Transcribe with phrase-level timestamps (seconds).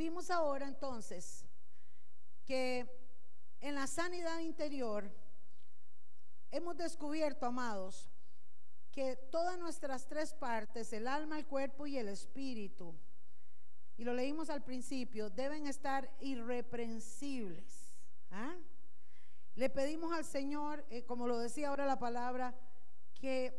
[0.00, 1.44] vimos ahora entonces
[2.46, 2.88] que
[3.60, 5.12] en la sanidad interior
[6.50, 8.08] hemos descubierto, amados,
[8.92, 12.94] que todas nuestras tres partes, el alma, el cuerpo y el espíritu,
[13.98, 17.92] y lo leímos al principio, deben estar irreprensibles.
[18.30, 18.56] ¿ah?
[19.54, 22.54] Le pedimos al Señor, eh, como lo decía ahora la palabra,
[23.12, 23.54] que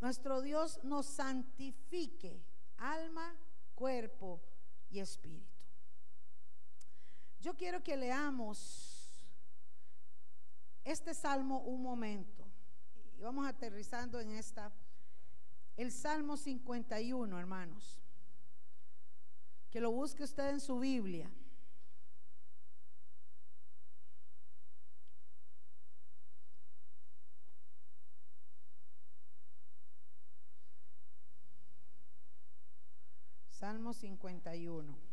[0.00, 2.40] nuestro Dios nos santifique,
[2.76, 3.36] alma,
[3.74, 4.40] cuerpo
[4.88, 5.51] y espíritu.
[7.42, 9.20] Yo quiero que leamos
[10.84, 12.46] este salmo un momento.
[13.18, 14.70] Y vamos aterrizando en esta.
[15.76, 17.98] El Salmo 51, hermanos.
[19.72, 21.28] Que lo busque usted en su Biblia.
[33.50, 35.11] Salmo 51.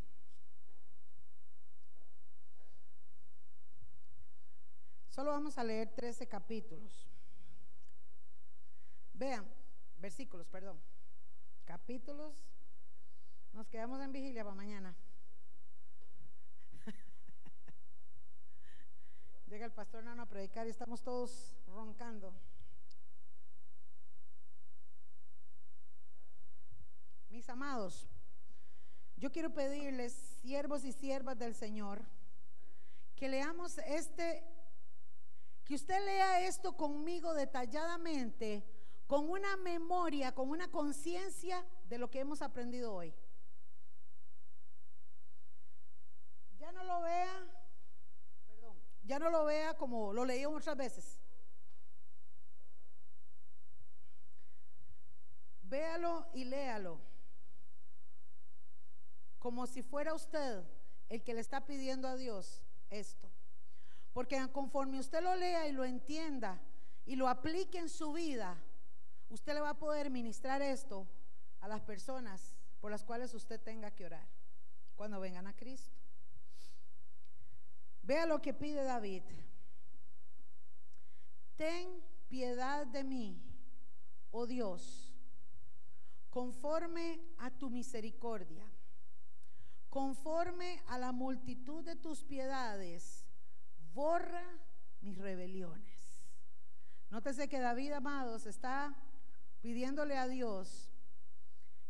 [5.20, 7.06] Solo vamos a leer 13 capítulos.
[9.12, 9.46] Vean,
[9.98, 10.80] versículos, perdón.
[11.66, 12.48] Capítulos.
[13.52, 14.96] Nos quedamos en vigilia para mañana.
[19.48, 22.34] Llega el pastor Nano a predicar y estamos todos roncando.
[27.30, 28.08] Mis amados,
[29.18, 32.06] yo quiero pedirles, siervos y siervas del Señor,
[33.18, 34.46] que leamos este,
[35.70, 38.66] que usted lea esto conmigo detalladamente,
[39.06, 43.14] con una memoria, con una conciencia de lo que hemos aprendido hoy.
[46.58, 47.48] Ya no lo vea,
[48.48, 51.20] perdón, ya no lo vea como lo leí muchas veces.
[55.62, 57.00] Véalo y léalo
[59.38, 60.64] como si fuera usted
[61.10, 63.29] el que le está pidiendo a Dios esto.
[64.14, 66.60] Porque conforme usted lo lea y lo entienda
[67.06, 68.58] y lo aplique en su vida,
[69.30, 71.08] usted le va a poder ministrar esto
[71.62, 74.28] a las personas por las cuales usted tenga que orar
[74.96, 75.98] cuando vengan a Cristo.
[78.02, 79.24] Vea lo que pide David.
[81.56, 83.42] Ten piedad de mí,
[84.32, 85.14] oh Dios,
[86.30, 88.66] conforme a tu misericordia
[89.90, 93.19] conforme a la multitud de tus piedades,
[94.00, 94.46] borra
[95.02, 96.24] mis rebeliones.
[97.10, 98.96] Nótese que David, amados, está
[99.60, 100.90] pidiéndole a Dios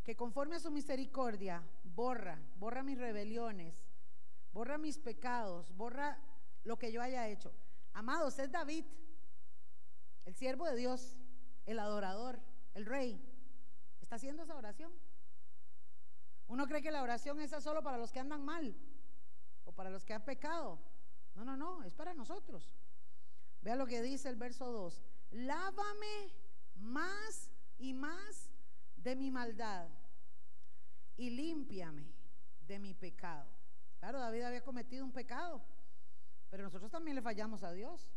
[0.02, 3.76] que conforme a su misericordia, borra, borra mis rebeliones,
[4.52, 6.18] borra mis pecados, borra
[6.64, 7.52] lo que yo haya hecho.
[7.92, 8.86] Amados, es David,
[10.24, 11.16] el siervo de Dios,
[11.64, 12.40] el adorador,
[12.74, 13.22] el rey.
[14.00, 14.92] Está haciendo esa oración.
[16.48, 18.74] Uno cree que la oración es solo para los que andan mal
[19.64, 20.89] o para los que han pecado.
[21.40, 22.70] No, no, no, es para nosotros.
[23.62, 25.02] Vea lo que dice el verso 2.
[25.30, 26.34] Lávame
[26.76, 28.50] más y más
[28.96, 29.88] de mi maldad
[31.16, 32.12] y límpiame
[32.66, 33.48] de mi pecado.
[34.00, 35.62] Claro, David había cometido un pecado,
[36.50, 38.12] pero nosotros también le fallamos a Dios.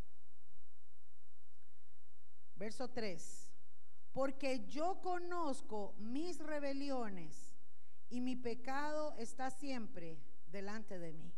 [2.57, 3.49] Verso 3.
[4.11, 7.55] Porque yo conozco mis rebeliones
[8.09, 10.19] y mi pecado está siempre
[10.51, 11.32] delante de mí.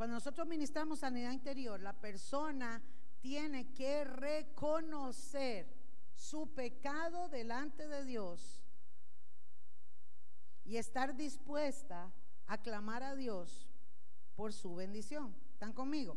[0.00, 2.82] Cuando nosotros ministramos sanidad interior, la persona
[3.20, 5.76] tiene que reconocer
[6.14, 8.62] su pecado delante de Dios
[10.64, 12.10] y estar dispuesta
[12.46, 13.68] a clamar a Dios
[14.36, 15.36] por su bendición.
[15.52, 16.16] ¿Están conmigo?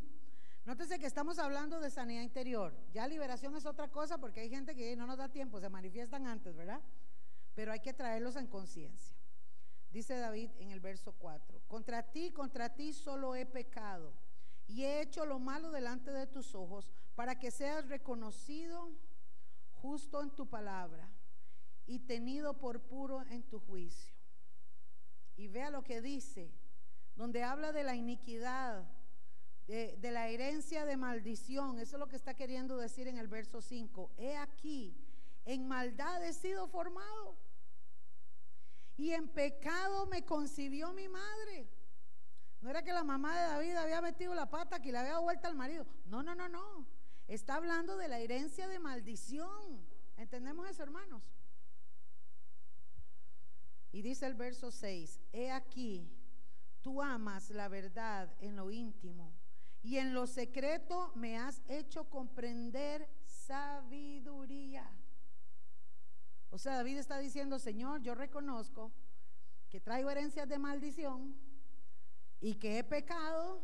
[0.63, 2.73] Nótese que estamos hablando de sanidad interior.
[2.93, 6.25] Ya liberación es otra cosa porque hay gente que no nos da tiempo, se manifiestan
[6.25, 6.79] antes, ¿verdad?
[7.53, 9.13] Pero hay que traerlos en conciencia.
[9.93, 14.11] Dice David en el verso 4, contra ti, contra ti solo he pecado
[14.67, 18.89] y he hecho lo malo delante de tus ojos para que seas reconocido
[19.83, 21.07] justo en tu palabra
[21.85, 24.15] y tenido por puro en tu juicio.
[25.35, 26.51] Y vea lo que dice,
[27.15, 28.85] donde habla de la iniquidad,
[29.67, 31.77] de, la herencia de maldición.
[31.77, 34.11] Eso es lo que está queriendo decir en el verso 5.
[34.17, 34.95] He aquí,
[35.45, 37.35] en maldad he sido formado
[38.97, 41.67] y en pecado me concibió mi madre.
[42.61, 45.47] No era que la mamá de David había metido la pata que le había vuelto
[45.47, 45.85] al marido.
[46.05, 46.87] No, no, no, no.
[47.27, 49.85] Está hablando de la herencia de maldición.
[50.17, 51.21] ¿Entendemos eso, hermanos?
[53.91, 56.09] Y dice el verso 6, he aquí,
[56.81, 59.31] tú amas la verdad en lo íntimo
[59.83, 64.89] y en lo secreto me has hecho comprender sabiduría.
[66.53, 68.91] O sea, David está diciendo, Señor, yo reconozco
[69.69, 71.35] que traigo herencias de maldición,
[72.43, 73.61] y que he pecado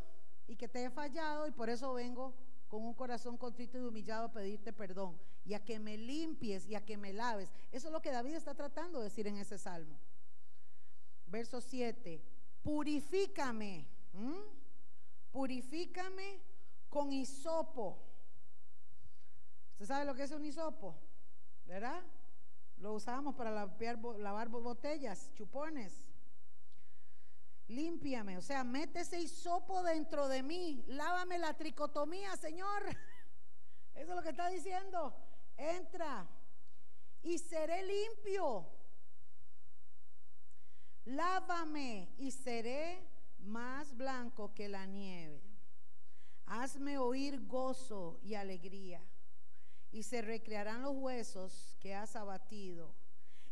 [0.47, 2.33] y que te he fallado y por eso vengo
[2.69, 6.75] con un corazón contrito y humillado a pedirte perdón y a que me limpies y
[6.75, 7.51] a que me laves.
[7.73, 9.99] Eso es lo que David está tratando de decir en ese salmo.
[11.27, 12.23] Verso 7,
[12.63, 13.85] purifícame,
[15.29, 16.39] purifícame
[16.87, 18.01] con hisopo.
[19.73, 20.95] ¿Usted sabe lo que es un hisopo?
[21.65, 22.01] ¿Verdad?
[22.89, 26.07] Lo usábamos para lavar botellas, chupones.
[27.67, 30.83] Límpiame, o sea, mete ese hisopo dentro de mí.
[30.87, 32.81] Lávame la tricotomía, Señor.
[33.93, 35.15] Eso es lo que está diciendo.
[35.55, 36.27] Entra
[37.21, 38.67] y seré limpio.
[41.05, 43.07] Lávame y seré
[43.37, 45.43] más blanco que la nieve.
[46.47, 49.07] Hazme oír gozo y alegría,
[49.91, 52.93] y se recrearán los huesos que has abatido.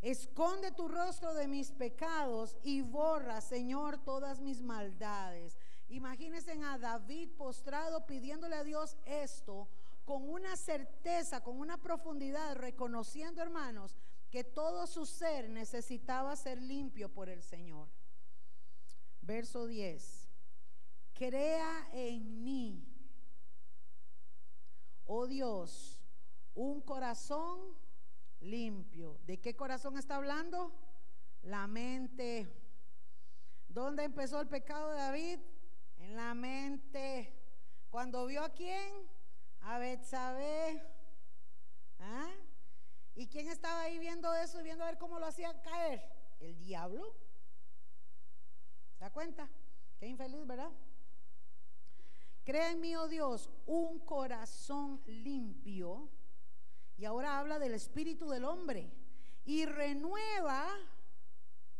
[0.02, 5.58] Esconde tu rostro de mis pecados y borra, Señor, todas mis maldades.
[5.90, 9.68] Imagínense a David postrado pidiéndole a Dios esto
[10.06, 13.96] con una certeza, con una profundidad, reconociendo, hermanos,
[14.30, 17.90] que todo su ser necesitaba ser limpio por el Señor.
[19.22, 20.30] Verso 10.
[21.14, 22.88] Crea en mí,
[25.06, 25.97] oh Dios,
[26.58, 27.76] un corazón
[28.40, 29.20] limpio.
[29.28, 30.74] ¿De qué corazón está hablando?
[31.44, 32.52] La mente.
[33.68, 35.40] ¿Dónde empezó el pecado de David?
[36.00, 37.32] En la mente.
[37.92, 39.08] Cuando vio a quién?
[39.62, 40.82] A Betsabé.
[42.00, 42.34] ¿Ah?
[43.14, 46.02] ¿Y quién estaba ahí viendo eso y viendo a ver cómo lo hacía caer?
[46.40, 47.16] El diablo.
[48.94, 49.48] ¿Se da cuenta?
[50.00, 50.72] Qué infeliz, ¿verdad?
[52.44, 56.10] Crea en mí, oh Dios, un corazón limpio
[56.98, 58.92] y ahora habla del espíritu del hombre.
[59.46, 60.68] Y renueva,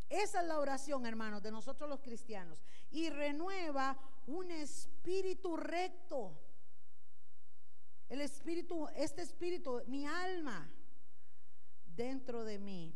[0.10, 2.64] esa es la oración, hermanos, de nosotros los cristianos.
[2.92, 3.98] Y renueva
[4.28, 6.40] un espíritu recto.
[8.08, 10.70] El espíritu, este espíritu, mi alma,
[11.86, 12.96] dentro de mí.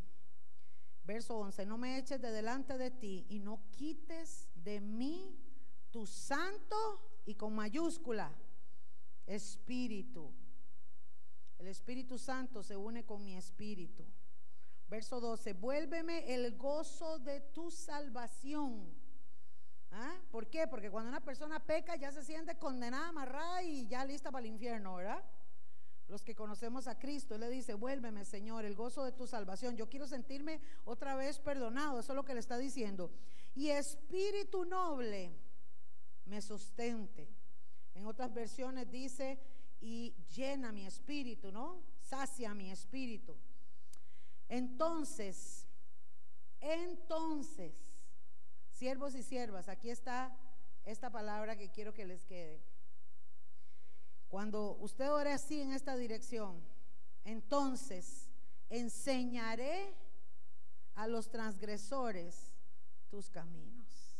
[1.04, 5.36] Verso 11, no me eches de delante de ti y no quites de mí
[5.90, 8.32] tu santo y con mayúscula,
[9.26, 10.32] espíritu.
[11.62, 14.04] El Espíritu Santo se une con mi espíritu.
[14.88, 18.92] Verso 12, vuélveme el gozo de tu salvación.
[19.92, 20.18] ¿Ah?
[20.32, 20.66] ¿Por qué?
[20.66, 24.50] Porque cuando una persona peca ya se siente condenada, amarrada y ya lista para el
[24.50, 25.22] infierno, ¿verdad?
[26.08, 29.76] Los que conocemos a Cristo, Él le dice, vuélveme Señor, el gozo de tu salvación.
[29.76, 33.12] Yo quiero sentirme otra vez perdonado, eso es lo que le está diciendo.
[33.54, 35.32] Y espíritu noble
[36.24, 37.28] me sustente.
[37.94, 39.38] En otras versiones dice,
[39.82, 41.82] y llena mi espíritu, ¿no?
[42.00, 43.36] Sacia mi espíritu.
[44.48, 45.66] Entonces,
[46.60, 47.74] entonces,
[48.70, 50.36] siervos y siervas, aquí está
[50.84, 52.62] esta palabra que quiero que les quede.
[54.28, 56.62] Cuando usted ore así en esta dirección,
[57.24, 58.30] entonces
[58.70, 59.94] enseñaré
[60.94, 62.52] a los transgresores
[63.10, 64.16] tus caminos.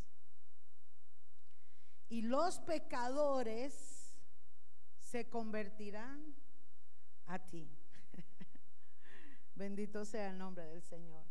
[2.09, 3.92] Y los pecadores
[5.13, 6.33] se convertirán
[7.27, 7.69] a ti.
[9.55, 11.23] Bendito sea el nombre del Señor.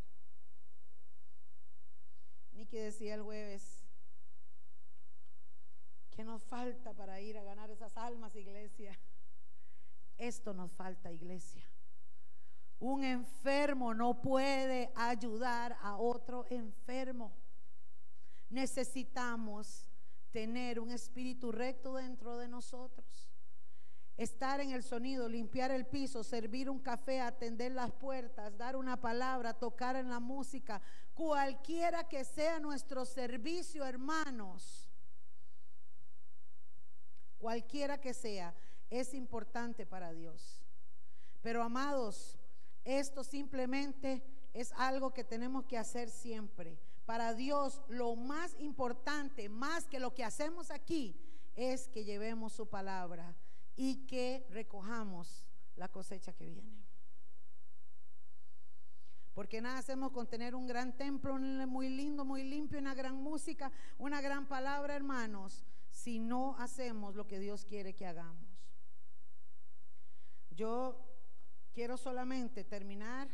[2.52, 3.84] Niki decía el jueves,
[6.12, 8.96] que nos falta para ir a ganar esas almas, iglesia?
[10.16, 11.64] Esto nos falta, iglesia.
[12.78, 17.32] Un enfermo no puede ayudar a otro enfermo.
[18.48, 19.90] Necesitamos
[20.30, 23.31] tener un espíritu recto dentro de nosotros
[24.16, 29.00] estar en el sonido, limpiar el piso, servir un café, atender las puertas, dar una
[29.00, 30.80] palabra, tocar en la música,
[31.14, 34.88] cualquiera que sea nuestro servicio, hermanos,
[37.38, 38.54] cualquiera que sea,
[38.90, 40.60] es importante para Dios.
[41.40, 42.38] Pero amados,
[42.84, 46.78] esto simplemente es algo que tenemos que hacer siempre.
[47.06, 51.16] Para Dios lo más importante, más que lo que hacemos aquí,
[51.56, 53.34] es que llevemos su palabra
[53.76, 55.44] y que recojamos
[55.76, 56.82] la cosecha que viene.
[59.34, 63.72] Porque nada hacemos con tener un gran templo muy lindo, muy limpio, una gran música,
[63.98, 68.46] una gran palabra, hermanos, si no hacemos lo que Dios quiere que hagamos.
[70.50, 71.02] Yo
[71.72, 73.28] quiero solamente terminar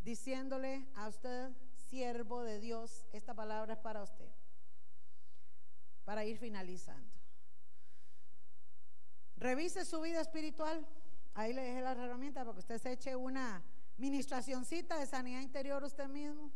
[0.00, 4.30] diciéndole a usted, siervo de Dios, esta palabra es para usted,
[6.04, 7.11] para ir finalizando.
[9.42, 10.86] Revise su vida espiritual.
[11.34, 13.60] Ahí le dejé las herramientas para que usted se eche una
[13.96, 16.52] ministracioncita de sanidad interior usted mismo.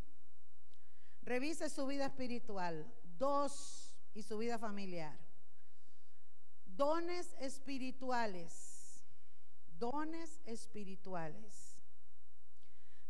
[1.23, 2.87] Revise su vida espiritual.
[3.19, 5.19] Dos, y su vida familiar.
[6.65, 9.05] Dones espirituales.
[9.79, 11.83] Dones espirituales.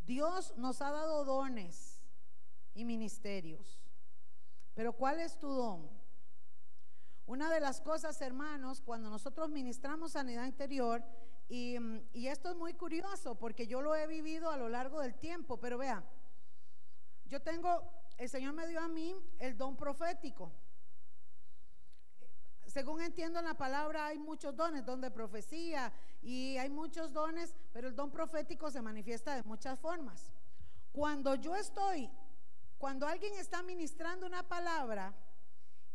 [0.07, 2.03] Dios nos ha dado dones
[2.73, 3.85] y ministerios.
[4.73, 5.96] Pero ¿cuál es tu don?
[7.27, 11.03] Una de las cosas, hermanos, cuando nosotros ministramos sanidad interior,
[11.49, 11.77] y,
[12.27, 15.79] esto es muy curioso porque yo lo he vivido a lo largo del tiempo, pero
[15.79, 16.05] vean,
[17.27, 17.83] yo tengo,
[18.19, 20.53] el Señor me dio a mí el don profético.
[22.67, 25.93] Según entiendo en la palabra, hay muchos dones, don de profecía
[26.23, 30.31] y hay muchos dones, pero el don profético se manifiesta de muchas formas.
[30.93, 32.11] Cuando yo estoy,
[32.79, 35.15] cuando alguien está ministrando una palabra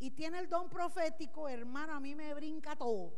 [0.02, 3.14] y tiene el don profético, hermano, a mí me brinca todo.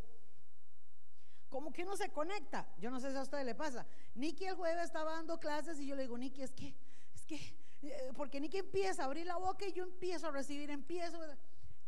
[1.48, 2.68] Como que no se conecta.
[2.78, 3.86] Yo no sé si a usted le pasa.
[4.16, 6.76] Nicky el jueves estaba dando clases y yo le digo, Nicky, es que,
[7.16, 7.36] es que
[7.84, 11.22] eh, porque ni que empieza a abrir la boca y yo empiezo a recibir, empiezo.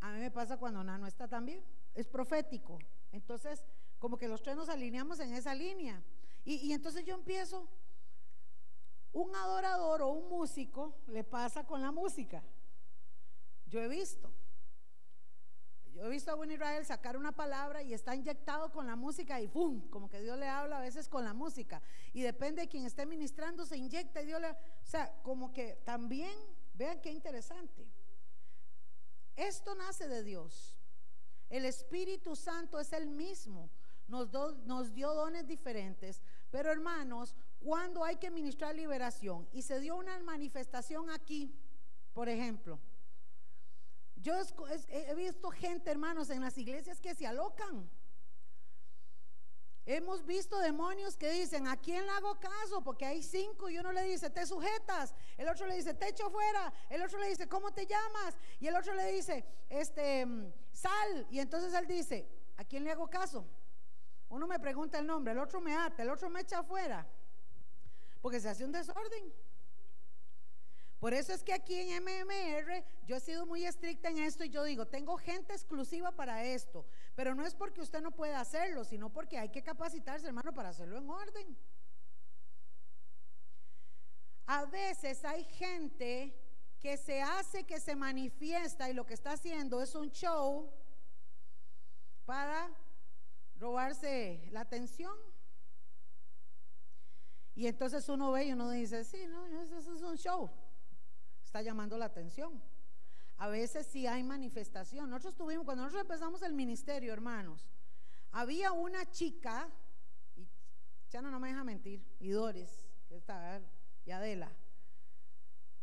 [0.00, 1.62] A mí me pasa cuando Nano está también,
[1.94, 2.78] es profético.
[3.12, 3.62] Entonces,
[3.98, 6.02] como que los tres nos alineamos en esa línea.
[6.42, 7.68] Y, y entonces yo empiezo,
[9.12, 12.42] un adorador o un músico le pasa con la música.
[13.66, 14.32] Yo he visto.
[15.96, 19.40] Yo he visto a Winnie Israel sacar una palabra y está inyectado con la música
[19.40, 19.88] y ¡pum!
[19.88, 21.80] Como que Dios le habla a veces con la música.
[22.12, 24.50] Y depende de quien esté ministrando, se inyecta y Dios le...
[24.50, 26.38] O sea, como que también,
[26.74, 27.88] vean qué interesante.
[29.36, 30.76] Esto nace de Dios.
[31.48, 33.70] El Espíritu Santo es el mismo.
[34.06, 34.30] Nos,
[34.66, 36.20] nos dio dones diferentes.
[36.50, 41.58] Pero hermanos, cuando hay que ministrar liberación y se dio una manifestación aquí,
[42.12, 42.78] por ejemplo,
[44.26, 44.34] yo
[44.88, 47.88] he visto gente, hermanos, en las iglesias que se alocan.
[49.84, 52.82] Hemos visto demonios que dicen, ¿a quién le hago caso?
[52.82, 55.14] Porque hay cinco y uno le dice, te sujetas.
[55.36, 56.72] El otro le dice, te echo fuera.
[56.90, 58.36] El otro le dice, ¿cómo te llamas?
[58.58, 60.26] Y el otro le dice, este,
[60.72, 61.28] sal.
[61.30, 63.46] Y entonces él dice, ¿a quién le hago caso?
[64.28, 67.06] Uno me pregunta el nombre, el otro me ata, el otro me echa afuera.
[68.20, 69.32] Porque se hace un desorden.
[70.98, 74.48] Por eso es que aquí en MMR yo he sido muy estricta en esto y
[74.48, 78.82] yo digo, tengo gente exclusiva para esto, pero no es porque usted no pueda hacerlo,
[78.84, 81.56] sino porque hay que capacitarse, hermano, para hacerlo en orden.
[84.46, 86.34] A veces hay gente
[86.80, 90.72] que se hace, que se manifiesta y lo que está haciendo es un show
[92.24, 92.70] para
[93.56, 95.16] robarse la atención.
[97.54, 100.50] Y entonces uno ve y uno dice, sí, no, eso es un show
[101.62, 102.62] llamando la atención.
[103.38, 105.10] A veces sí hay manifestación.
[105.10, 107.66] Nosotros tuvimos, cuando nosotros empezamos el ministerio, hermanos,
[108.32, 109.68] había una chica,
[110.36, 110.46] y
[111.08, 113.60] Chano no me deja mentir, y Doris, que está,
[114.04, 114.50] y Adela,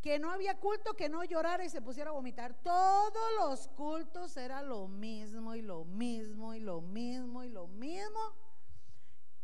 [0.01, 2.53] que no había culto que no llorara y se pusiera a vomitar.
[2.62, 8.20] Todos los cultos era lo mismo y lo mismo y lo mismo y lo mismo.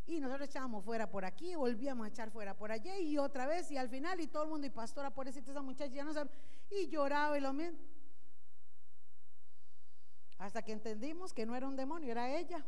[0.09, 3.69] Y nosotros echábamos fuera por aquí, volvíamos a echar fuera por allá y otra vez
[3.69, 6.31] y al final y todo el mundo y pastora, pobrecita esa muchacha, no sabe,
[6.71, 7.77] y lloraba y lo mismo.
[10.39, 12.65] Hasta que entendimos que no era un demonio, era ella.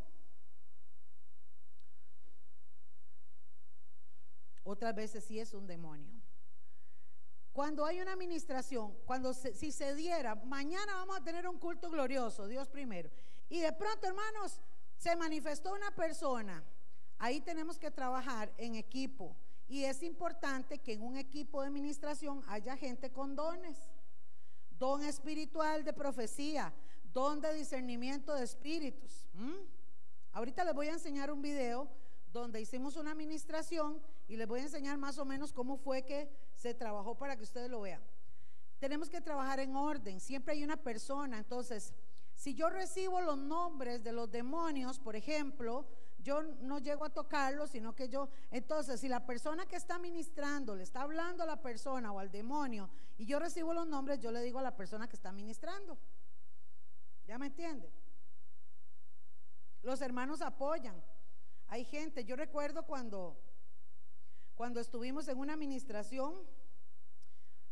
[4.63, 6.11] Otras veces sí es un demonio.
[7.53, 12.45] Cuando hay una administración, cuando si se diera, mañana vamos a tener un culto glorioso,
[12.45, 13.09] Dios primero.
[13.49, 14.61] Y de pronto, hermanos,
[14.95, 16.63] se manifestó una persona
[17.23, 19.35] Ahí tenemos que trabajar en equipo.
[19.67, 23.77] Y es importante que en un equipo de administración haya gente con dones.
[24.79, 26.73] Don espiritual de profecía,
[27.13, 29.27] don de discernimiento de espíritus.
[30.31, 31.87] Ahorita les voy a enseñar un video
[32.33, 36.27] donde hicimos una administración y les voy a enseñar más o menos cómo fue que
[36.55, 38.01] se trabajó para que ustedes lo vean.
[38.79, 41.93] Tenemos que trabajar en orden, siempre hay una persona, entonces,
[42.33, 45.85] si yo recibo los nombres de los demonios, por ejemplo,
[46.21, 50.75] yo no llego a tocarlo, sino que yo, entonces, si la persona que está ministrando
[50.75, 54.31] le está hablando a la persona o al demonio y yo recibo los nombres, yo
[54.31, 55.97] le digo a la persona que está ministrando.
[57.25, 57.91] ¿Ya me entiende?
[59.81, 61.01] Los hermanos apoyan.
[61.67, 63.39] Hay gente, yo recuerdo cuando,
[64.55, 66.35] cuando estuvimos en una administración,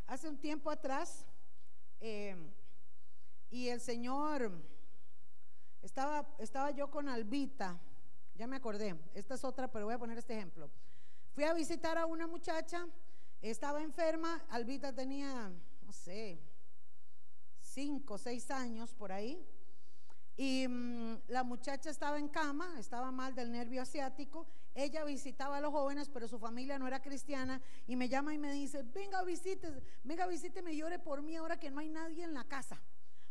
[0.07, 1.25] hace un tiempo atrás,
[1.99, 2.35] eh,
[3.51, 4.51] y el Señor,
[5.81, 7.79] estaba, estaba yo con Albita
[8.39, 10.71] ya me acordé, esta es otra, pero voy a poner este ejemplo.
[11.33, 12.87] Fui a visitar a una muchacha,
[13.41, 16.39] estaba enferma, Albita tenía, no sé,
[17.59, 19.45] cinco, seis años por ahí,
[20.37, 25.61] y mm, la muchacha estaba en cama, estaba mal del nervio asiático, ella visitaba a
[25.61, 29.21] los jóvenes, pero su familia no era cristiana, y me llama y me dice, venga,
[29.23, 32.81] visite, venga, visíteme llore por mí ahora que no hay nadie en la casa,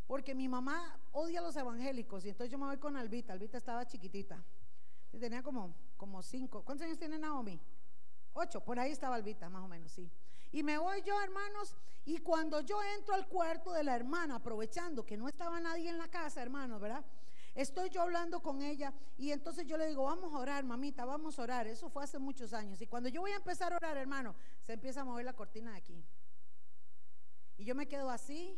[0.07, 3.57] porque mi mamá odia a los evangélicos, y entonces yo me voy con Albita, Albita
[3.57, 4.45] estaba chiquitita,
[5.17, 7.61] tenía como, como cinco, ¿cuántos años tiene Naomi?
[8.35, 10.11] Ocho, por ahí estaba Albita, más o menos, sí.
[10.53, 15.05] Y me voy yo, hermanos, y cuando yo entro al cuarto de la hermana, aprovechando
[15.05, 17.05] que no estaba nadie en la casa, hermanos, ¿verdad?
[17.55, 21.39] Estoy yo hablando con ella y entonces yo le digo, vamos a orar, mamita, vamos
[21.39, 21.67] a orar.
[21.67, 22.81] Eso fue hace muchos años.
[22.81, 25.73] Y cuando yo voy a empezar a orar, hermano, se empieza a mover la cortina
[25.73, 26.05] de aquí.
[27.57, 28.57] Y yo me quedo así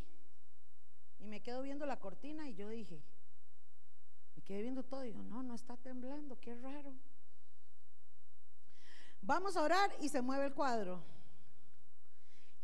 [1.19, 3.03] y me quedo viendo la cortina y yo dije,
[4.41, 6.95] me quedé viendo todo y digo, no, no está temblando, qué raro.
[9.21, 11.03] Vamos a orar y se mueve el cuadro.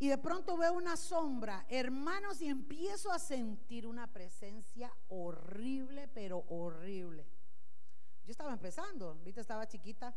[0.00, 6.44] Y de pronto veo una sombra, hermanos, y empiezo a sentir una presencia horrible, pero
[6.48, 7.24] horrible.
[8.24, 10.16] Yo estaba empezando, Elvita estaba chiquita.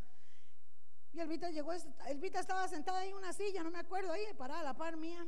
[1.13, 1.74] Y Elvita llegó,
[2.08, 5.25] Elvita estaba sentada en una silla, no me acuerdo, ahí parada a la par mía.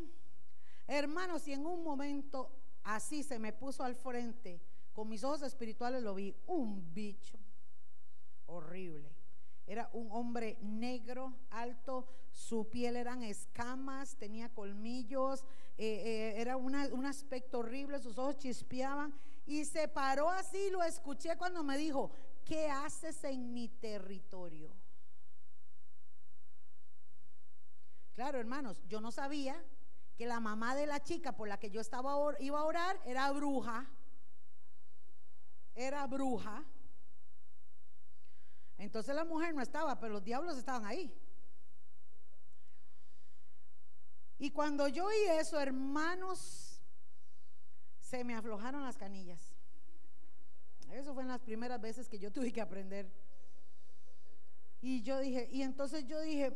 [0.87, 4.61] Hermanos, y en un momento así se me puso al frente,
[4.93, 7.37] con mis ojos espirituales lo vi, un bicho
[8.45, 9.11] horrible.
[9.65, 15.45] Era un hombre negro, alto, su piel eran escamas, tenía colmillos,
[15.77, 19.13] eh, eh, era un aspecto horrible, sus ojos chispeaban
[19.45, 22.11] y se paró así, lo escuché cuando me dijo,
[22.45, 24.73] ¿qué haces en mi territorio?
[28.13, 29.61] Claro, hermanos, yo no sabía
[30.15, 33.31] que la mamá de la chica por la que yo estaba iba a orar era
[33.31, 33.89] bruja.
[35.75, 36.63] Era bruja.
[38.77, 41.13] Entonces la mujer no estaba, pero los diablos estaban ahí.
[44.39, 46.81] Y cuando yo oí eso, hermanos,
[47.99, 49.53] se me aflojaron las canillas.
[50.91, 53.09] Eso fue en las primeras veces que yo tuve que aprender.
[54.81, 56.53] Y yo dije, y entonces yo dije,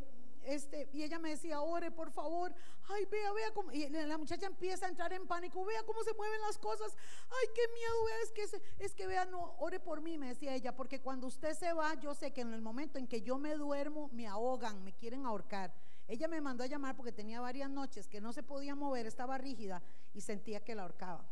[0.47, 2.53] este, y ella me decía, ore por favor,
[2.87, 6.13] ay, vea, vea cómo, y la muchacha empieza a entrar en pánico, vea cómo se
[6.13, 6.95] mueven las cosas,
[7.29, 10.55] ay, qué miedo, vea, es que, es que vea, no, ore por mí, me decía
[10.55, 13.37] ella, porque cuando usted se va, yo sé que en el momento en que yo
[13.37, 15.73] me duermo, me ahogan, me quieren ahorcar.
[16.07, 19.37] Ella me mandó a llamar porque tenía varias noches que no se podía mover, estaba
[19.37, 19.83] rígida
[20.13, 21.29] y sentía que la ahorcaba.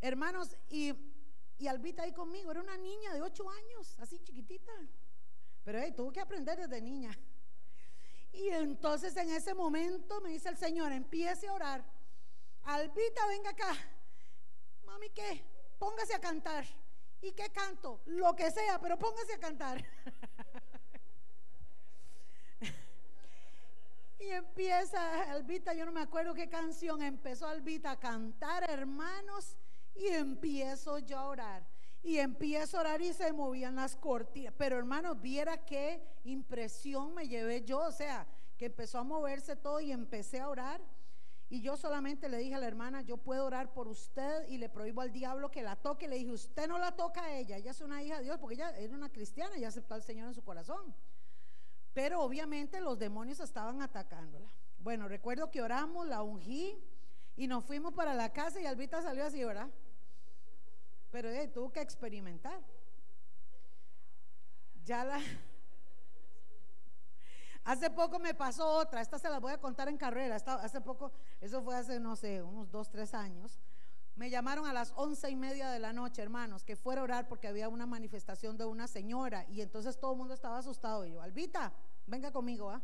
[0.00, 0.94] Hermanos, y,
[1.58, 4.72] y Albita ahí conmigo, era una niña de ocho años, así chiquitita.
[5.68, 7.10] Pero hey, tuvo que aprender desde niña.
[8.32, 11.84] Y entonces en ese momento me dice el Señor, empiece a orar.
[12.62, 13.76] Albita, venga acá.
[14.86, 15.44] Mami, ¿qué?
[15.78, 16.64] Póngase a cantar.
[17.20, 18.00] ¿Y qué canto?
[18.06, 19.84] Lo que sea, pero póngase a cantar.
[24.20, 29.58] y empieza Albita, yo no me acuerdo qué canción, empezó Albita a cantar, hermanos,
[29.94, 31.77] y empiezo yo a orar.
[32.08, 34.54] Y empiezo a orar y se movían las cortinas.
[34.56, 37.80] Pero hermanos, viera qué impresión me llevé yo.
[37.80, 40.80] O sea, que empezó a moverse todo y empecé a orar.
[41.50, 44.70] Y yo solamente le dije a la hermana, yo puedo orar por usted y le
[44.70, 46.08] prohíbo al diablo que la toque.
[46.08, 48.54] Le dije, usted no la toca a ella, ella es una hija de Dios, porque
[48.54, 50.94] ella era una cristiana y aceptó al Señor en su corazón.
[51.92, 54.50] Pero obviamente los demonios estaban atacándola.
[54.78, 56.74] Bueno, recuerdo que oramos, la ungí
[57.36, 59.68] y nos fuimos para la casa y Albita salió así, ¿verdad?
[61.10, 62.60] Pero eh, tuvo que experimentar.
[64.84, 65.20] Ya la...
[67.64, 70.36] Hace poco me pasó otra, esta se la voy a contar en carrera.
[70.36, 73.60] hace poco, eso fue hace, no sé, unos dos, tres años.
[74.16, 77.28] Me llamaron a las once y media de la noche, hermanos, que fuera a orar
[77.28, 79.44] porque había una manifestación de una señora.
[79.50, 81.04] Y entonces todo el mundo estaba asustado.
[81.04, 81.72] Y yo, Albita,
[82.06, 82.80] venga conmigo, ¿ah?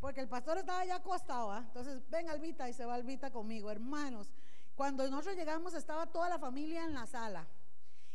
[0.00, 1.64] Porque el pastor estaba ya acostado, ¿ah?
[1.66, 4.32] Entonces, ven Albita y se va Albita conmigo, hermanos.
[4.76, 7.46] Cuando nosotros llegamos estaba toda la familia en la sala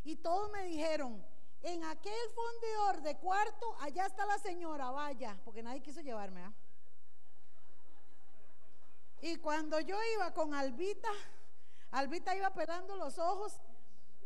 [0.03, 1.25] y todos me dijeron,
[1.63, 6.43] en aquel fundidor de cuarto, allá está la señora, vaya, porque nadie quiso llevarme.
[6.43, 6.53] ¿ah?
[9.21, 11.09] Y cuando yo iba con Albita,
[11.91, 13.59] Albita iba pelando los ojos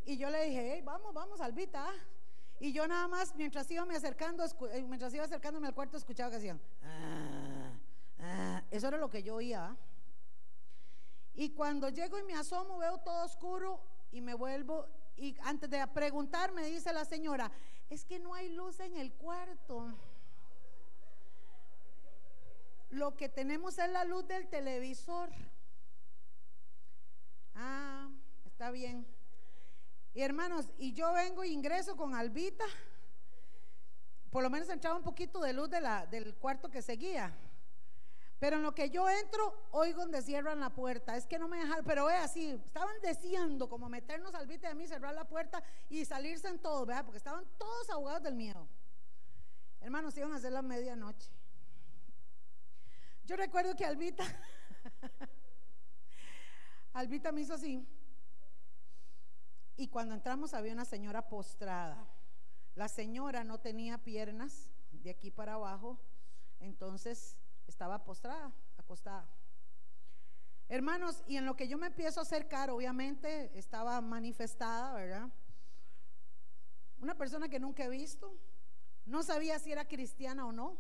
[0.06, 1.90] y yo le dije, vamos, vamos, Albita.
[1.90, 1.94] ¿ah?".
[2.60, 6.30] Y yo nada más, mientras iba me acercando, eh, mientras iba acercándome al cuarto, escuchaba
[6.32, 7.72] que hacían, ah,
[8.20, 8.64] ah".
[8.72, 9.76] eso era lo que yo oía.
[11.36, 14.88] Y cuando llego y me asomo, veo todo oscuro y me vuelvo.
[15.18, 17.52] Y antes de preguntar, me dice la señora:
[17.90, 19.94] Es que no hay luz en el cuarto.
[22.90, 25.30] Lo que tenemos es la luz del televisor.
[27.54, 28.10] Ah,
[28.46, 29.06] está bien.
[30.14, 32.64] Y hermanos, y yo vengo e ingreso con Albita.
[34.30, 37.34] Por lo menos entraba un poquito de luz de la, del cuarto que seguía.
[38.40, 41.16] Pero en lo que yo entro, oigo donde cierran la puerta.
[41.16, 44.76] Es que no me dejaron, pero es así, estaban deseando como meternos al vite de
[44.76, 47.06] mí, cerrar la puerta y salirse en todo, ¿verdad?
[47.06, 48.68] Porque estaban todos ahogados del miedo.
[49.80, 51.30] Hermanos, iban a hacer la medianoche.
[53.26, 54.24] Yo recuerdo que Albita,
[56.94, 57.88] Albita me hizo así.
[59.78, 62.06] Y cuando entramos había una señora postrada.
[62.76, 65.98] La señora no tenía piernas de aquí para abajo,
[66.60, 69.28] entonces estaba postrada, acostada.
[70.68, 75.30] Hermanos, y en lo que yo me empiezo a acercar, obviamente estaba manifestada, ¿verdad?
[77.00, 78.36] Una persona que nunca he visto,
[79.06, 80.78] no sabía si era cristiana o no.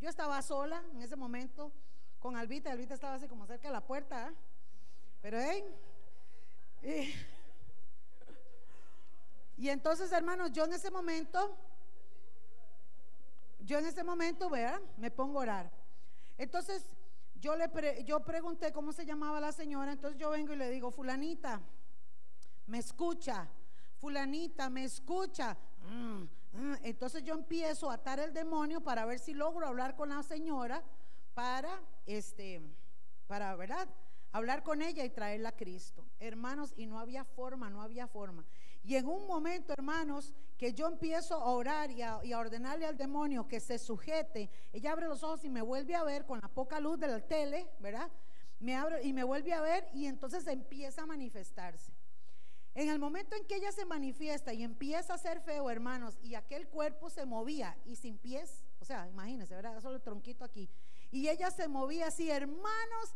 [0.00, 1.72] Yo estaba sola en ese momento
[2.20, 4.34] con Albita, Albita estaba así como cerca de la puerta, ¿eh?
[5.20, 5.64] pero hey,
[9.56, 11.56] y, entonces hermanos, yo en ese momento
[13.64, 15.81] yo en ese momento, vea, me pongo a orar.
[16.42, 16.90] Entonces,
[17.36, 17.70] yo le
[18.04, 21.60] yo pregunté cómo se llamaba la señora, entonces yo vengo y le digo, fulanita,
[22.66, 23.48] me escucha,
[23.98, 25.56] fulanita, me escucha.
[25.88, 26.74] Mm, mm.
[26.82, 30.82] Entonces yo empiezo a atar el demonio para ver si logro hablar con la señora
[31.32, 32.60] para, este,
[33.28, 33.88] para, ¿verdad?
[34.32, 36.04] Hablar con ella y traerla a Cristo.
[36.18, 38.44] Hermanos, y no había forma, no había forma.
[38.84, 43.46] Y en un momento, hermanos, que yo empiezo a orar y a, ordenarle al demonio
[43.46, 46.80] que se sujete, ella abre los ojos y me vuelve a ver con la poca
[46.80, 48.10] luz de la tele, ¿verdad?
[48.58, 51.92] Me abre y me vuelve a ver y entonces empieza a manifestarse.
[52.74, 56.34] En el momento en que ella se manifiesta y empieza a ser feo, hermanos, y
[56.34, 59.80] aquel cuerpo se movía y sin pies, o sea, imagínense, ¿verdad?
[59.80, 60.70] Solo el tronquito aquí.
[61.10, 63.14] Y ella se movía así, hermanos,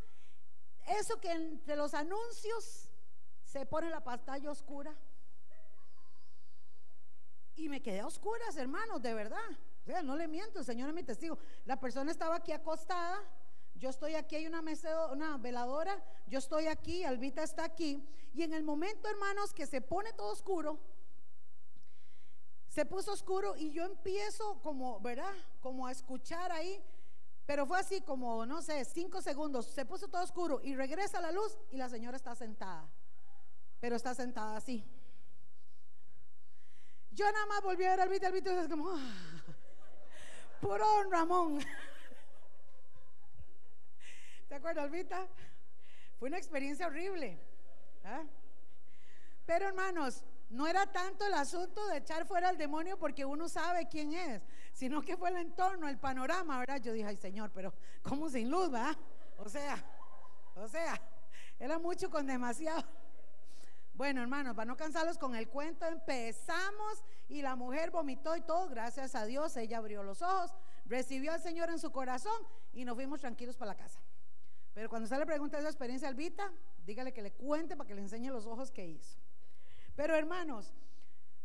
[1.01, 2.91] eso que entre los anuncios
[3.45, 4.95] se pone la pantalla oscura.
[7.57, 9.51] Y me quedé a oscuras, hermanos, de verdad.
[9.83, 11.39] O sea, no le miento, el Señor es mi testigo.
[11.65, 13.19] La persona estaba aquí acostada,
[13.75, 14.63] yo estoy aquí, hay una,
[15.13, 18.07] una veladora, yo estoy aquí, Albita está aquí.
[18.35, 20.79] Y en el momento, hermanos, que se pone todo oscuro,
[22.69, 25.33] se puso oscuro y yo empiezo como, ¿verdad?
[25.61, 26.83] Como a escuchar ahí.
[27.47, 29.67] Pero fue así como, no sé, cinco segundos.
[29.67, 32.87] Se puso todo oscuro y regresa la luz y la señora está sentada.
[33.81, 34.85] Pero está sentada así.
[37.17, 39.43] Yo nada más volví a ver al Vito, al Vito es como, ah,
[40.61, 41.59] puro Ramón.
[44.51, 45.27] ¿Te acuerdas, Albita?
[46.19, 47.39] Fue una experiencia horrible.
[48.05, 48.23] ¿ah?
[49.47, 53.89] Pero hermanos, no era tanto el asunto de echar fuera al demonio porque uno sabe
[53.89, 54.43] quién es,
[54.75, 56.83] sino que fue el entorno, el panorama, ¿verdad?
[56.83, 58.95] Yo dije, ay Señor, pero ¿cómo sin luz, va?
[59.39, 59.83] O sea,
[60.55, 61.01] o sea,
[61.59, 62.85] era mucho con demasiado.
[63.97, 68.69] Bueno, hermanos, para no cansarlos con el cuento, empezamos y la mujer vomitó y todo.
[68.69, 70.53] Gracias a Dios, ella abrió los ojos,
[70.85, 72.37] recibió al Señor en su corazón
[72.75, 73.99] y nos fuimos tranquilos para la casa.
[74.75, 76.53] Pero cuando usted le pregunta esa experiencia Albita,
[76.85, 79.19] dígale que le cuente para que le enseñe los ojos que hizo.
[79.95, 80.75] Pero hermanos,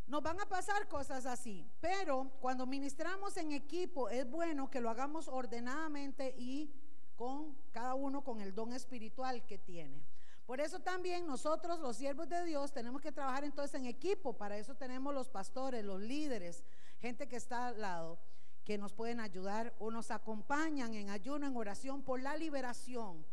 [0.08, 4.90] nos van a pasar cosas así, pero cuando ministramos en equipo es bueno que lo
[4.90, 6.70] hagamos ordenadamente y
[7.16, 10.04] con cada uno con el don espiritual que tiene.
[10.46, 14.34] Por eso también nosotros, los siervos de Dios, tenemos que trabajar entonces en equipo.
[14.34, 16.64] Para eso tenemos los pastores, los líderes,
[17.00, 18.20] gente que está al lado,
[18.66, 23.26] que nos pueden ayudar o nos acompañan en ayuno, en oración por la liberación.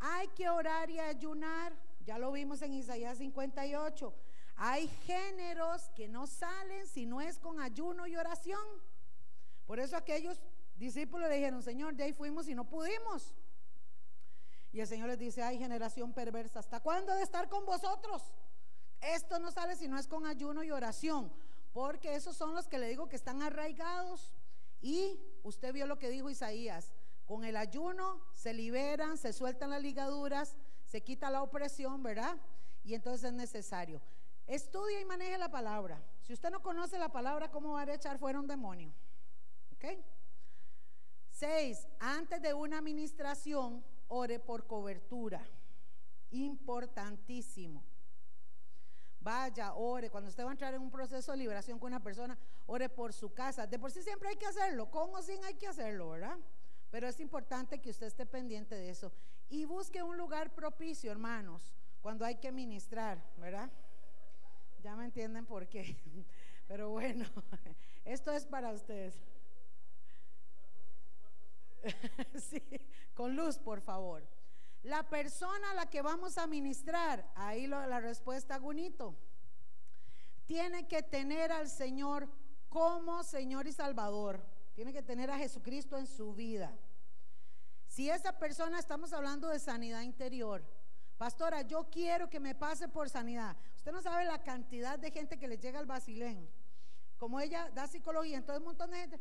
[0.00, 1.72] Hay que orar y ayunar.
[2.04, 4.14] Ya lo vimos en Isaías 58.
[4.56, 8.60] Hay géneros que no salen si no es con ayuno y oración.
[9.66, 10.40] Por eso aquellos
[10.76, 13.34] discípulos le dijeron, Señor, de ahí fuimos y no pudimos.
[14.74, 18.34] Y el Señor les dice, ay generación perversa, ¿hasta cuándo de estar con vosotros?
[19.00, 21.32] Esto no sale si no es con ayuno y oración,
[21.72, 24.32] porque esos son los que le digo que están arraigados.
[24.80, 26.92] Y usted vio lo que dijo Isaías,
[27.24, 32.36] con el ayuno se liberan, se sueltan las ligaduras, se quita la opresión, ¿verdad?
[32.82, 34.02] Y entonces es necesario.
[34.48, 36.02] Estudia y maneje la palabra.
[36.20, 38.92] Si usted no conoce la palabra, ¿cómo va a echar fuera un demonio?
[39.74, 40.00] ¿Ok?
[41.30, 45.40] Seis, antes de una administración, ore por cobertura.
[46.30, 47.82] Importantísimo.
[49.20, 50.10] Vaya, ore.
[50.10, 52.36] Cuando usted va a entrar en un proceso de liberación con una persona,
[52.66, 53.66] ore por su casa.
[53.66, 54.90] De por sí siempre hay que hacerlo.
[54.90, 56.38] Con o sin hay que hacerlo, ¿verdad?
[56.90, 59.12] Pero es importante que usted esté pendiente de eso.
[59.48, 63.70] Y busque un lugar propicio, hermanos, cuando hay que ministrar, ¿verdad?
[64.82, 65.96] Ya me entienden por qué.
[66.68, 67.24] Pero bueno,
[68.04, 69.18] esto es para ustedes.
[72.50, 72.62] sí,
[73.14, 74.26] con luz, por favor.
[74.82, 79.16] La persona a la que vamos a ministrar, ahí la respuesta, Gunito,
[80.46, 82.28] tiene que tener al Señor
[82.68, 84.44] como Señor y Salvador.
[84.74, 86.76] Tiene que tener a Jesucristo en su vida.
[87.86, 90.64] Si esa persona, estamos hablando de sanidad interior,
[91.16, 93.56] pastora, yo quiero que me pase por sanidad.
[93.76, 96.50] Usted no sabe la cantidad de gente que le llega al basilén.
[97.16, 99.20] Como ella da psicología, entonces un montón de gente,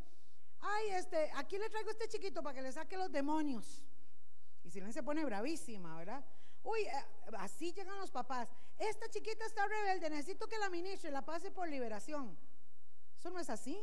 [0.64, 3.84] ay, este, aquí le traigo a este chiquito para que le saque los demonios.
[4.64, 6.24] Y si se pone bravísima, ¿verdad?
[6.64, 7.06] Uy, eh,
[7.38, 8.50] así llegan los papás.
[8.80, 12.38] Esta chiquita está rebelde, necesito que la ministre, la pase por liberación.
[13.18, 13.78] Eso no es así.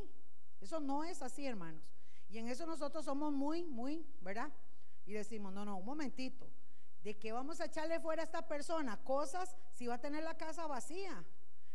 [0.61, 1.83] Eso no es así, hermanos.
[2.29, 4.51] Y en eso nosotros somos muy, muy, ¿verdad?
[5.05, 6.49] Y decimos, no, no, un momentito.
[7.03, 9.03] ¿De qué vamos a echarle fuera a esta persona?
[9.03, 11.25] Cosas si va a tener la casa vacía.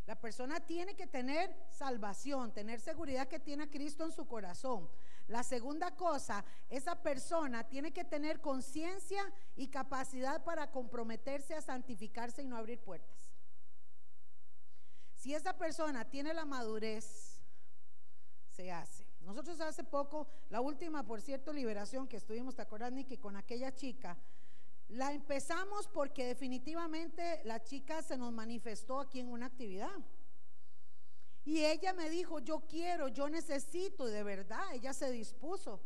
[0.05, 4.87] La persona tiene que tener salvación, tener seguridad que tiene a Cristo en su corazón.
[5.27, 9.23] La segunda cosa, esa persona tiene que tener conciencia
[9.55, 13.31] y capacidad para comprometerse a santificarse y no abrir puertas.
[15.15, 17.41] Si esa persona tiene la madurez,
[18.51, 19.07] se hace.
[19.21, 23.17] Nosotros hace poco, la última, por cierto, liberación que estuvimos, ¿te acuerdas, Nicky?
[23.17, 24.15] Con aquella chica,
[24.89, 29.95] la empezamos porque definitivamente la chica se nos manifestó aquí en una actividad.
[31.43, 35.81] Y ella me dijo, yo quiero, yo necesito, de verdad, ella se dispuso.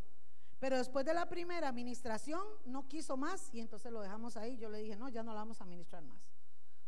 [0.60, 4.58] Pero después de la primera administración no quiso más y entonces lo dejamos ahí.
[4.58, 6.22] Yo le dije, no, ya no la vamos a administrar más.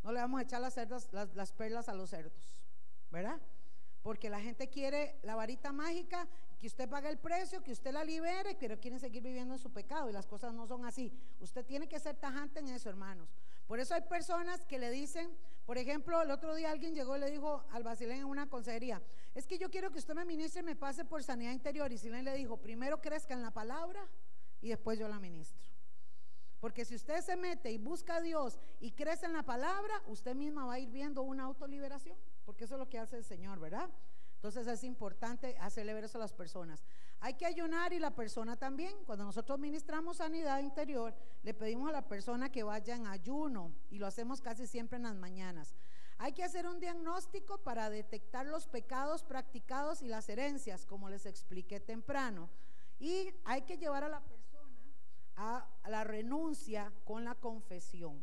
[0.04, 2.58] No le vamos a echar las, cerdas, las, las perlas a los cerdos,
[3.12, 3.40] ¿verdad?
[4.02, 6.28] Porque la gente quiere la varita mágica,
[6.62, 9.72] que usted pague el precio, que usted la libere, pero quieren seguir viviendo en su
[9.72, 11.12] pecado y las cosas no son así.
[11.40, 13.34] Usted tiene que ser tajante en eso, hermanos.
[13.66, 17.20] Por eso hay personas que le dicen, por ejemplo, el otro día alguien llegó y
[17.20, 19.02] le dijo al Basilén en una consejería,
[19.34, 21.92] es que yo quiero que usted me ministre y me pase por sanidad interior.
[21.92, 24.08] Y Silén le dijo, primero crezca en la palabra
[24.62, 25.68] y después yo la ministro.
[26.60, 30.36] Porque si usted se mete y busca a Dios y crece en la palabra, usted
[30.36, 33.60] misma va a ir viendo una autoliberación porque eso es lo que hace el Señor,
[33.60, 33.90] ¿verdad?
[34.42, 36.84] Entonces es importante hacerle ver eso a las personas.
[37.20, 38.92] Hay que ayunar y la persona también.
[39.06, 44.00] Cuando nosotros ministramos sanidad interior, le pedimos a la persona que vaya en ayuno y
[44.00, 45.76] lo hacemos casi siempre en las mañanas.
[46.18, 51.28] Hay que hacer un diagnóstico para detectar los pecados practicados y las herencias, como les
[51.28, 52.50] expliqué temprano.
[53.00, 54.42] Y hay que llevar a la persona
[55.36, 58.20] a la renuncia con la confesión.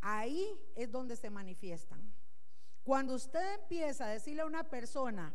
[0.00, 2.14] Ahí es donde se manifiestan.
[2.86, 5.34] Cuando usted empieza a decirle a una persona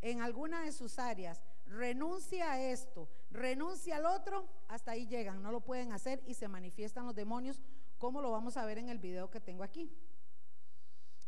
[0.00, 5.52] en alguna de sus áreas, renuncia a esto, renuncia al otro, hasta ahí llegan, no
[5.52, 7.60] lo pueden hacer y se manifiestan los demonios,
[7.96, 9.88] como lo vamos a ver en el video que tengo aquí.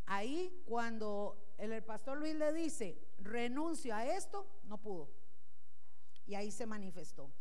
[0.05, 5.07] Ahí cuando el, pastor Luis le dice, renuncio a esto, no pudo.
[6.25, 7.31] Y ahí se manifestó.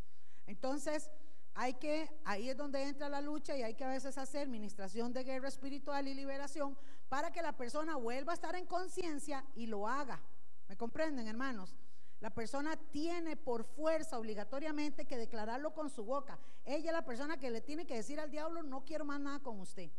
[0.46, 1.10] Entonces,
[1.58, 5.14] hay que, ahí es donde entra la lucha y hay que a veces hacer ministración
[5.14, 6.76] de guerra espiritual y liberación
[7.08, 10.20] para que la persona vuelva a estar en conciencia y lo haga.
[10.68, 11.74] ¿Me comprenden, hermanos?
[12.20, 16.38] La persona tiene por fuerza obligatoriamente que declararlo con su boca.
[16.66, 19.38] Ella es la persona que le tiene que decir al diablo, no quiero más nada
[19.38, 19.90] con usted.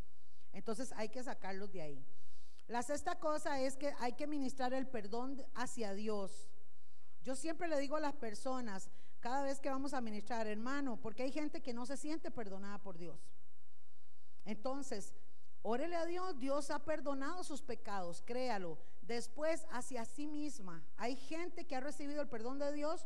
[0.53, 2.05] Entonces hay que sacarlos de ahí.
[2.67, 6.47] La sexta cosa es que hay que ministrar el perdón hacia Dios.
[7.23, 11.23] Yo siempre le digo a las personas, cada vez que vamos a ministrar, hermano, porque
[11.23, 13.19] hay gente que no se siente perdonada por Dios.
[14.45, 15.13] Entonces,
[15.61, 18.77] órele a Dios, Dios ha perdonado sus pecados, créalo.
[19.01, 20.83] Después, hacia sí misma.
[20.97, 23.05] Hay gente que ha recibido el perdón de Dios,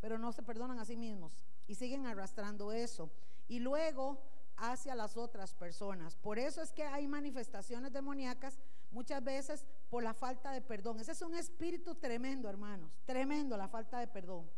[0.00, 3.10] pero no se perdonan a sí mismos y siguen arrastrando eso.
[3.48, 4.20] Y luego
[4.56, 6.16] hacia las otras personas.
[6.16, 8.58] Por eso es que hay manifestaciones demoníacas
[8.90, 11.00] muchas veces por la falta de perdón.
[11.00, 14.48] Ese es un espíritu tremendo, hermanos, tremendo la falta de perdón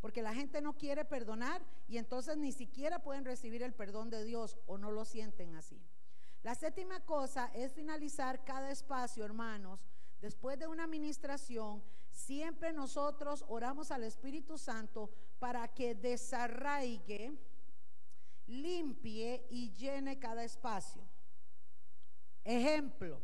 [0.00, 4.24] porque la gente no quiere perdonar y entonces ni siquiera pueden recibir el perdón de
[4.24, 5.80] Dios o no lo sienten así.
[6.42, 9.80] La séptima cosa es finalizar cada espacio, hermanos.
[10.20, 17.36] Después de una administración, siempre nosotros oramos al Espíritu Santo para que desarraigue,
[18.46, 21.02] limpie y llene cada espacio.
[22.44, 23.20] Ejemplo,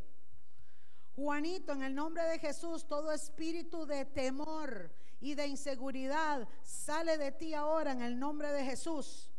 [1.14, 7.30] Juanito, en el nombre de Jesús, todo espíritu de temor, y de inseguridad sale de
[7.30, 9.30] ti ahora en el nombre de Jesús.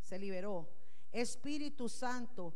[0.00, 0.70] Se liberó.
[1.10, 2.54] Espíritu Santo,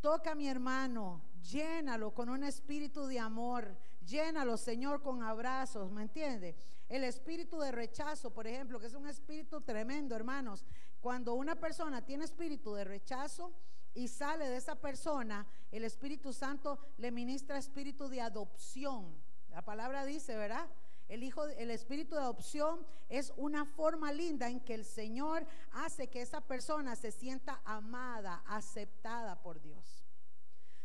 [0.00, 6.02] toca a mi hermano, llénalo con un espíritu de amor, llénalo, Señor, con abrazos, ¿me
[6.02, 6.56] entiende?
[6.88, 10.66] El espíritu de rechazo, por ejemplo, que es un espíritu tremendo, hermanos.
[11.00, 13.54] Cuando una persona tiene espíritu de rechazo
[13.94, 19.14] y sale de esa persona, el Espíritu Santo le ministra espíritu de adopción.
[19.50, 20.68] La palabra dice, ¿verdad?
[21.10, 26.06] El hijo, el espíritu de adopción es una forma linda en que el Señor hace
[26.06, 30.04] que esa persona se sienta amada, aceptada por Dios.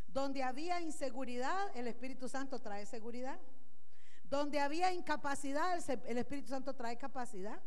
[0.08, 3.38] Donde había inseguridad, el Espíritu Santo trae seguridad.
[4.24, 7.62] Donde había incapacidad, el Espíritu Santo trae capacidad.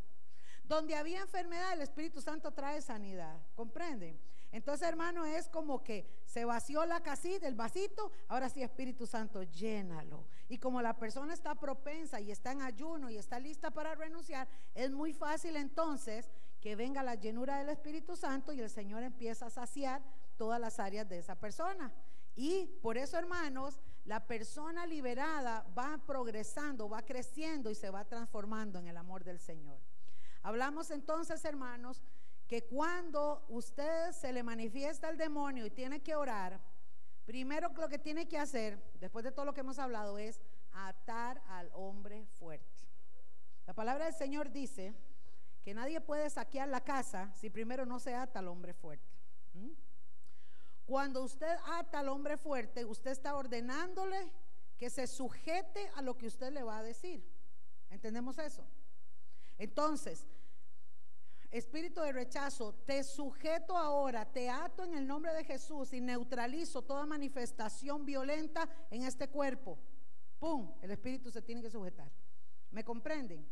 [0.66, 3.40] Donde había enfermedad, el Espíritu Santo trae sanidad.
[3.56, 4.20] ¿Comprenden?
[4.52, 9.44] Entonces, hermano, es como que se vació la casita, el vasito, ahora sí, Espíritu Santo,
[9.44, 10.26] llénalo.
[10.48, 14.48] Y como la persona está propensa y está en ayuno y está lista para renunciar,
[14.74, 16.30] es muy fácil entonces
[16.62, 20.02] que venga la llenura del Espíritu Santo y el Señor empieza a saciar
[20.38, 21.94] todas las áreas de esa persona.
[22.36, 28.80] Y por eso, hermanos, la persona liberada va progresando, va creciendo y se va transformando
[28.80, 29.80] en el amor del Señor.
[30.42, 32.02] Hablamos entonces, hermanos,
[32.50, 36.60] que cuando usted se le manifiesta el demonio y tiene que orar,
[37.24, 41.44] primero lo que tiene que hacer, después de todo lo que hemos hablado, es atar
[41.48, 42.66] al hombre fuerte.
[43.68, 44.96] La palabra del Señor dice
[45.62, 49.06] que nadie puede saquear la casa si primero no se ata al hombre fuerte.
[50.88, 54.34] Cuando usted ata al hombre fuerte, usted está ordenándole
[54.76, 57.24] que se sujete a lo que usted le va a decir.
[57.92, 58.66] ¿Entendemos eso?
[59.60, 60.26] Entonces,
[61.52, 66.82] espíritu de rechazo, te sujeto ahora, te ato en el nombre de Jesús y neutralizo
[66.82, 69.78] toda manifestación violenta en este cuerpo.
[70.40, 70.74] ¡Pum!
[70.82, 72.12] El espíritu se tiene que sujetar.
[72.72, 73.48] ¿Me comprenden?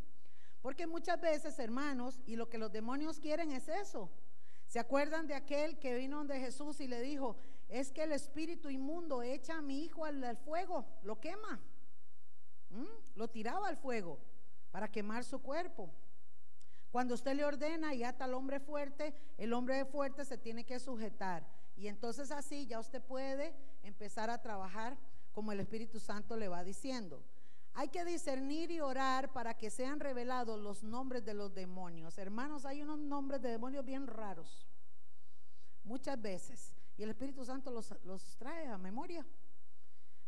[0.61, 4.11] Porque muchas veces, hermanos, y lo que los demonios quieren es eso,
[4.67, 7.37] ¿Se acuerdan de aquel que vino donde Jesús y le dijo,
[7.69, 11.61] es que el espíritu inmundo echa a mi hijo al, fuego, lo quema?
[12.69, 12.85] ¿Mm?
[13.15, 14.19] Lo tiraba al fuego
[14.71, 15.89] para quemar su cuerpo.
[16.91, 20.79] Cuando usted le ordena y ata al hombre fuerte, el hombre fuerte se tiene que
[20.79, 21.45] sujetar.
[21.75, 24.97] Y entonces así ya usted puede empezar a trabajar
[25.31, 27.23] como el Espíritu Santo le va diciendo.
[27.73, 32.17] Hay que discernir y orar para que sean revelados los nombres de los demonios.
[32.17, 34.65] Hermanos, hay unos nombres de demonios bien raros.
[35.83, 36.73] Muchas veces.
[36.97, 39.23] Y el Espíritu Santo los, trae a memoria.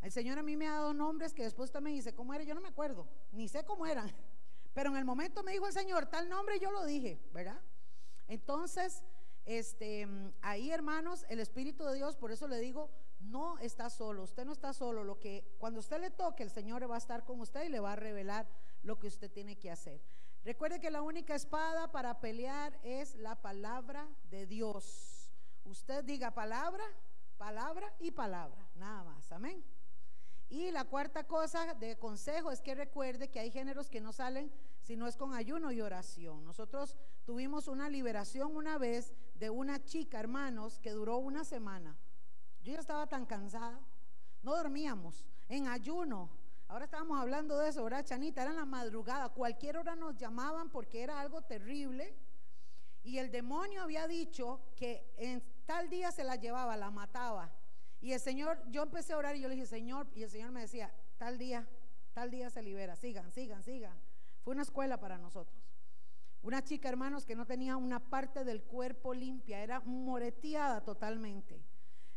[0.02, 2.44] El Señor a mí me ha dado nombres que después usted me dice, ¿cómo era?
[2.44, 4.12] Yo no me acuerdo, ni sé cómo eran.
[4.74, 7.60] Pero en el momento me dijo el Señor, tal nombre yo lo dije, ¿verdad?
[8.28, 9.04] Entonces,
[9.46, 10.08] este,
[10.42, 14.54] ahí hermanos, el Espíritu de Dios, por eso le digo, no está solo, usted no
[14.54, 17.64] está solo, lo que cuando usted le toque, el Señor va a estar con usted
[17.64, 18.48] y le va a revelar
[18.84, 20.02] lo que usted tiene que hacer.
[20.44, 25.32] Recuerde que la única espada para pelear es la palabra de Dios.
[25.66, 26.84] Usted diga palabra,
[27.38, 29.64] palabra y palabra, nada más, amén.
[30.50, 34.52] Y la cuarta cosa de consejo es que recuerde que hay géneros que no salen
[34.82, 36.44] si no es con ayuno y oración.
[36.44, 41.96] Nosotros tuvimos una liberación una vez de una chica, hermanos, que duró una semana.
[42.64, 43.80] Yo ya estaba tan cansada.
[44.42, 46.32] No dormíamos, en ayuno.
[46.68, 48.42] Ahora estábamos hablando de eso, ¿verdad, Chanita?
[48.42, 49.30] Era en la madrugada.
[49.30, 52.16] Cualquier hora nos llamaban porque era algo terrible.
[53.04, 57.52] Y el demonio había dicho que en tal día se la llevaba, la mataba.
[58.02, 60.52] Y el Señor, yo empecé a orar y yo le dije, Señor, y el Señor
[60.52, 61.68] me decía, tal día,
[62.14, 63.98] tal día se libera, sigan, sigan, sigan.
[64.42, 65.62] Fue una escuela para nosotros.
[66.42, 71.62] Una chica, hermanos, que no tenía una parte del cuerpo limpia, era moreteada totalmente.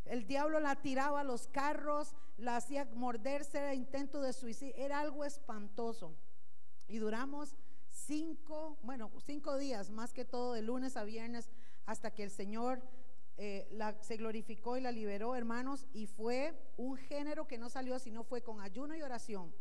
[0.05, 5.01] El diablo la tiraba a los carros, la hacía morderse, era intento de suicidio, era
[5.01, 6.17] algo espantoso.
[6.87, 7.57] Y duramos
[7.89, 11.51] cinco, bueno, cinco días, más que todo, de lunes a viernes,
[11.87, 12.83] hasta que el Señor
[13.37, 17.99] eh, la, se glorificó y la liberó, hermanos, y fue un género que no salió,
[17.99, 19.55] sino fue con ayuno y oración.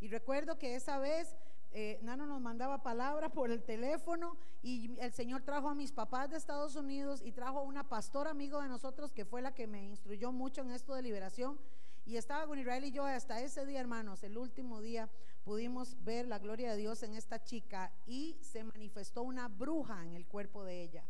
[0.00, 1.36] Y recuerdo que esa vez
[1.74, 6.28] eh, Nano nos mandaba palabras por el teléfono y el Señor trajo a mis papás
[6.28, 9.66] de Estados Unidos y trajo a una pastora amigo de nosotros que fue la que
[9.66, 11.58] me instruyó mucho en esto de liberación.
[12.04, 15.08] Y estaba con Israel y yo hasta ese día, hermanos, el último día,
[15.44, 20.12] pudimos ver la gloria de Dios en esta chica y se manifestó una bruja en
[20.12, 21.04] el cuerpo de ella.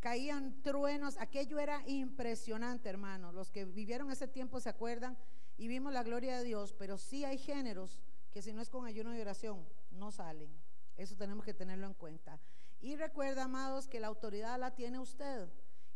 [0.00, 3.34] Caían truenos, aquello era impresionante, hermanos.
[3.34, 5.16] Los que vivieron ese tiempo se acuerdan
[5.56, 8.86] y vimos la gloria de Dios, pero sí hay géneros que si no es con
[8.86, 10.50] ayuno y oración, no salen.
[10.96, 12.38] Eso tenemos que tenerlo en cuenta.
[12.80, 15.48] Y recuerda, amados, que la autoridad la tiene usted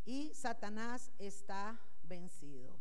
[0.04, 2.76] y Satanás está vencido.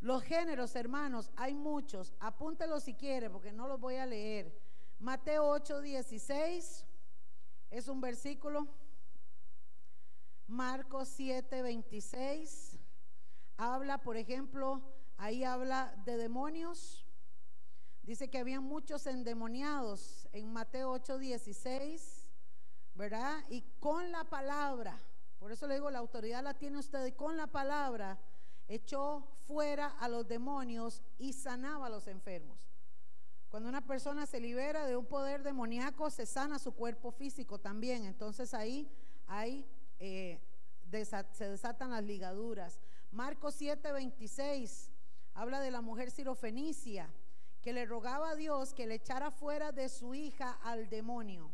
[0.00, 2.14] Los géneros, hermanos, hay muchos.
[2.18, 4.58] Apúntelos si quiere, porque no los voy a leer.
[4.98, 6.86] Mateo 8, 16
[7.70, 8.66] es un versículo.
[10.52, 12.78] Marcos 7, 26
[13.56, 14.82] habla, por ejemplo,
[15.16, 17.06] ahí habla de demonios.
[18.02, 22.28] Dice que había muchos endemoniados en Mateo 8, 16,
[22.94, 23.42] ¿verdad?
[23.48, 25.02] Y con la palabra,
[25.38, 28.20] por eso le digo, la autoridad la tiene usted, y con la palabra
[28.68, 32.68] echó fuera a los demonios y sanaba a los enfermos.
[33.48, 38.04] Cuando una persona se libera de un poder demoníaco, se sana su cuerpo físico también.
[38.04, 38.90] Entonces ahí,
[39.26, 39.66] ahí
[40.04, 40.40] eh,
[41.32, 42.80] se desatan las ligaduras.
[43.10, 44.90] Marcos 7, 26
[45.34, 47.12] habla de la mujer sirofenicia
[47.62, 51.50] que le rogaba a Dios que le echara fuera de su hija al demonio.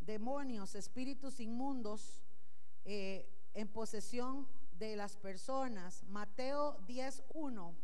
[0.00, 2.22] demonios, espíritus inmundos
[2.84, 4.46] eh, en posesión
[4.78, 6.04] de las personas.
[6.04, 7.74] Mateo 10.1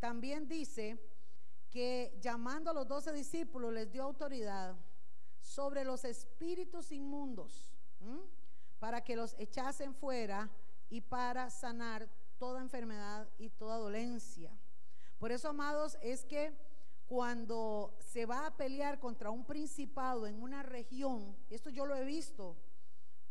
[0.00, 0.98] también dice
[1.70, 4.74] que llamando a los doce discípulos les dio autoridad
[5.40, 7.72] sobre los espíritus inmundos
[8.82, 10.50] para que los echasen fuera
[10.90, 14.50] y para sanar toda enfermedad y toda dolencia.
[15.20, 16.52] Por eso, amados, es que
[17.06, 22.04] cuando se va a pelear contra un principado en una región, esto yo lo he
[22.04, 22.56] visto,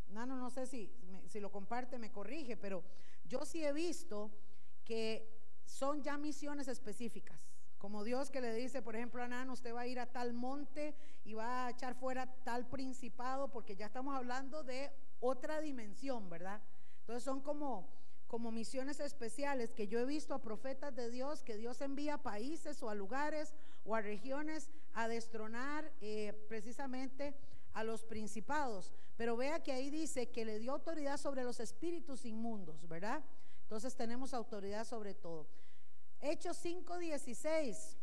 [0.08, 0.90] no, no, sé si,
[1.28, 2.82] si lo comparte, me corrige, pero
[3.26, 4.32] yo sí he visto
[4.86, 7.42] que son ya misiones específicas.
[7.78, 10.32] Como Dios que le dice, por ejemplo, a Nan, usted va a ir a tal
[10.32, 10.96] monte
[11.26, 16.62] y va a echar fuera tal principado, porque ya estamos hablando de otra dimensión, ¿verdad?
[17.00, 17.88] Entonces son como,
[18.28, 22.24] como misiones especiales que yo he visto a profetas de Dios, que Dios envía a
[22.24, 23.54] países o a lugares
[23.86, 27.36] o a regiones a destronar eh, precisamente
[27.74, 28.92] a los principados.
[29.16, 33.24] Pero vea que ahí dice que le dio autoridad sobre los espíritus inmundos, ¿verdad?
[33.64, 35.48] Entonces tenemos autoridad sobre todo.
[36.20, 37.98] Hechos 5:16,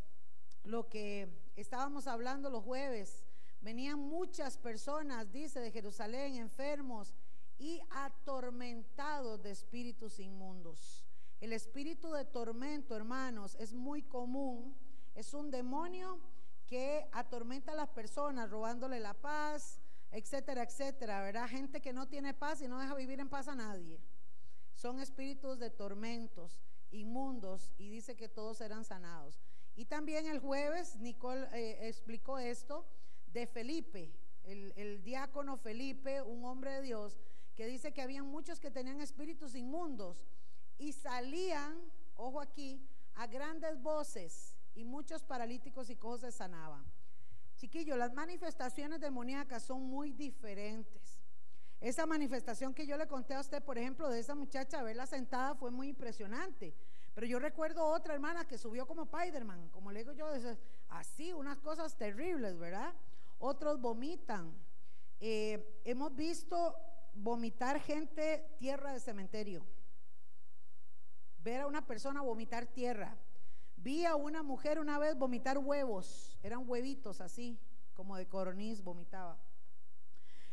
[0.64, 3.27] lo que estábamos hablando los jueves,
[3.60, 7.14] venían muchas personas, dice, de Jerusalén, enfermos
[7.58, 11.04] y atormentados de espíritus inmundos.
[11.40, 14.76] El espíritu de tormento, hermanos, es muy común.
[15.14, 16.18] Es un demonio
[16.66, 19.80] que atormenta a las personas, robándole la paz,
[20.10, 21.48] etcétera, etcétera, ¿verdad?
[21.48, 24.00] Gente que no tiene paz y no deja vivir en paz a nadie.
[24.74, 29.40] Son espíritus de tormentos, inmundos, y dice que todos eran sanados.
[29.76, 32.84] Y también el jueves Nicole eh, explicó esto
[33.32, 34.12] de Felipe,
[34.44, 37.20] el, diácono Felipe, un hombre de Dios,
[37.54, 40.24] que dice que habían muchos que tenían espíritus inmundos
[40.78, 41.78] y salían,
[42.14, 42.80] ojo aquí,
[43.14, 46.84] a grandes voces y muchos paralíticos y se sanaban.
[47.56, 51.18] Chiquillo, las manifestaciones demoníacas son muy diferentes.
[51.80, 55.54] Esa manifestación que yo le conté a usted, por ejemplo, de esa muchacha, verla sentada
[55.56, 56.74] fue muy impresionante.
[57.14, 60.28] Pero yo recuerdo otra hermana que subió como Spiderman, como le digo yo,
[60.88, 62.94] así, unas cosas terribles, ¿verdad?
[63.38, 64.52] Otros vomitan.
[65.20, 66.76] Eh, hemos visto
[67.14, 69.64] vomitar gente tierra de cementerio.
[71.38, 73.16] Ver a una persona vomitar tierra.
[73.76, 77.58] Vi a una mujer una vez vomitar huevos, eran huevitos así,
[77.94, 79.38] como de coronis vomitaba.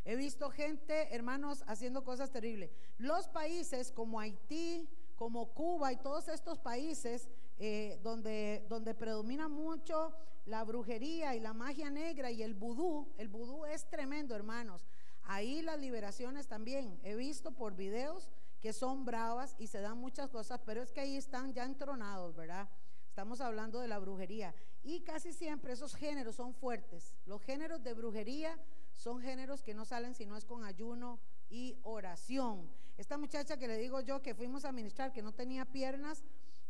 [0.04, 2.70] He visto gente, hermanos, haciendo cosas terribles.
[3.00, 7.28] Los países como Haití, como Cuba y todos estos países
[7.58, 10.14] eh, donde, donde predomina mucho
[10.46, 14.86] la brujería y la magia negra y el vudú, el vudú es tremendo, hermanos.
[15.24, 18.30] Ahí las liberaciones también, he visto por videos
[18.62, 22.36] que son bravas y se dan muchas cosas, pero es que ahí están ya entronados,
[22.36, 22.70] ¿verdad?
[23.08, 24.54] Estamos hablando de la brujería.
[24.84, 27.16] Y casi siempre esos géneros son fuertes.
[27.26, 28.60] Los géneros de brujería
[28.94, 31.20] son géneros que no salen si no es con ayuno
[31.50, 32.70] y oración.
[32.98, 36.24] Esta muchacha que le digo yo que fuimos a ministrar, que no tenía piernas,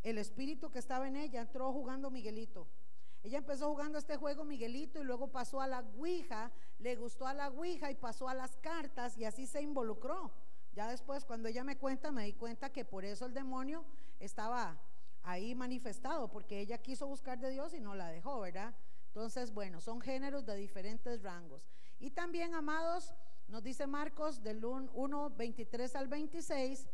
[0.03, 2.67] el espíritu que estaba en ella entró jugando Miguelito.
[3.25, 7.33] Ella empezó jugando este juego Miguelito y luego pasó a la Ouija, le gustó a
[7.33, 10.31] la Ouija y pasó a las cartas y así se involucró.
[10.75, 13.83] Ya después cuando ella me cuenta, me di cuenta que por eso el demonio
[14.19, 14.79] estaba
[15.23, 18.75] ahí manifestado, porque ella quiso buscar de Dios y no la dejó, ¿verdad?
[19.07, 21.67] Entonces, bueno, son géneros de diferentes rangos.
[21.99, 23.11] Y también, amados,
[23.47, 26.87] nos dice Marcos del 1, 23 al 26,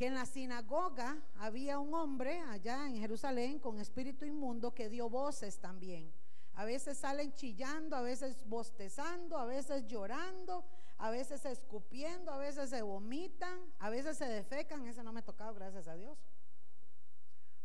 [0.00, 5.10] que en la sinagoga había un hombre allá en Jerusalén con espíritu inmundo que dio
[5.10, 6.10] voces también.
[6.54, 10.64] A veces salen chillando, a veces bostezando, a veces llorando,
[10.96, 14.86] a veces escupiendo, a veces se vomitan, a veces se defecan.
[14.86, 16.16] Ese no me ha tocado, gracias a Dios.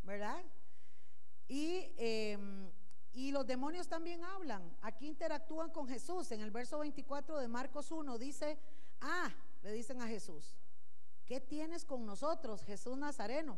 [0.03, 0.43] ¿verdad?
[1.47, 2.69] Y, em,
[3.13, 4.75] y los demonios también hablan.
[4.81, 6.29] Aquí interactúan con Jesús.
[6.33, 8.59] En el verso 24 de Marcos 1 dice,
[8.99, 9.33] ah,
[9.63, 10.57] le dicen a Jesús,
[11.25, 13.57] ¿qué tienes con nosotros, Jesús Nazareno?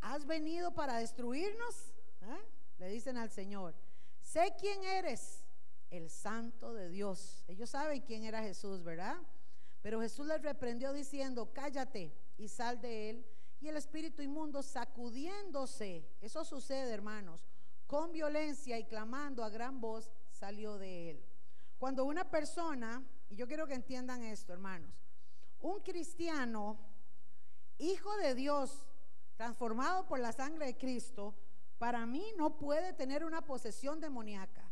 [0.00, 1.92] ¿Has venido para destruirnos?
[2.22, 2.44] ¿Eh?
[2.78, 3.74] Le dicen al Señor,
[4.20, 5.44] sé quién eres,
[5.90, 7.44] el santo de Dios.
[7.48, 9.16] Ellos saben quién era Jesús, ¿verdad?
[9.82, 13.26] Pero Jesús les reprendió diciendo, cállate y sal de él
[13.60, 17.46] y el espíritu inmundo sacudiéndose, eso sucede hermanos,
[17.86, 21.24] con violencia y clamando a gran voz, salió de él.
[21.78, 25.01] Cuando una persona, y yo quiero que entiendan esto hermanos,
[25.62, 26.76] un cristiano,
[27.78, 28.86] hijo de Dios,
[29.36, 31.34] transformado por la sangre de Cristo,
[31.78, 34.70] para mí no puede tener una posesión demoníaca,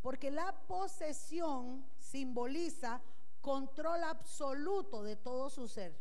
[0.00, 3.02] porque la posesión simboliza
[3.40, 5.96] control absoluto de todo su ser.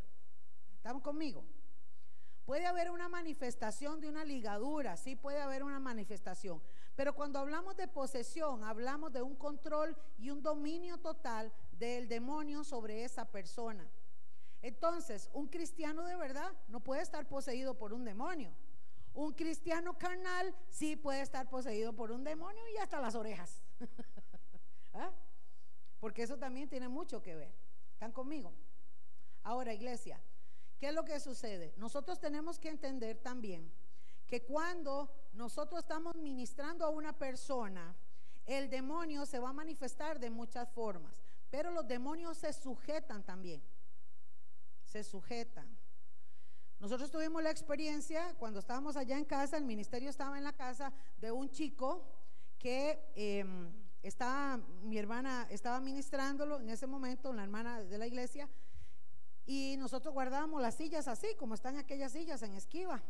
[0.76, 1.44] ¿Están conmigo?
[2.46, 6.62] Puede haber una manifestación de una ligadura, sí puede haber una manifestación.
[6.96, 12.64] Pero cuando hablamos de posesión, hablamos de un control y un dominio total del demonio
[12.64, 13.88] sobre esa persona.
[14.62, 18.52] Entonces, un cristiano de verdad no puede estar poseído por un demonio.
[19.14, 23.64] Un cristiano carnal sí puede estar poseído por un demonio y hasta las orejas.
[24.94, 25.12] ¿Ah?
[26.00, 27.54] Porque eso también tiene mucho que ver.
[27.94, 28.54] ¿Están conmigo?
[29.44, 30.22] Ahora, iglesia,
[30.80, 31.74] ¿qué es lo que sucede?
[31.78, 33.72] Nosotros tenemos que entender también
[34.28, 37.96] que cuando nosotros estamos ministrando a una persona,
[38.46, 41.14] el demonio se va a manifestar de muchas formas,
[41.50, 43.62] pero los demonios se sujetan también,
[44.88, 45.78] se sujetan.
[46.80, 50.94] Nosotros tuvimos la experiencia cuando estábamos allá en casa, el ministerio estaba en la casa
[51.18, 52.08] de un chico
[52.58, 53.72] que em,
[54.02, 58.48] estaba, mi hermana estaba ministrándolo en ese momento, una hermana de la iglesia,
[59.46, 63.02] y nosotros guardábamos las sillas así, como están aquellas sillas en esquiva.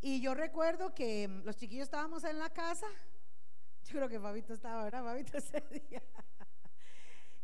[0.00, 2.86] Y yo recuerdo que los chiquillos estábamos en la casa,
[3.84, 5.02] yo creo que Fabito estaba, ¿verdad?
[5.02, 6.02] Fabito ese día.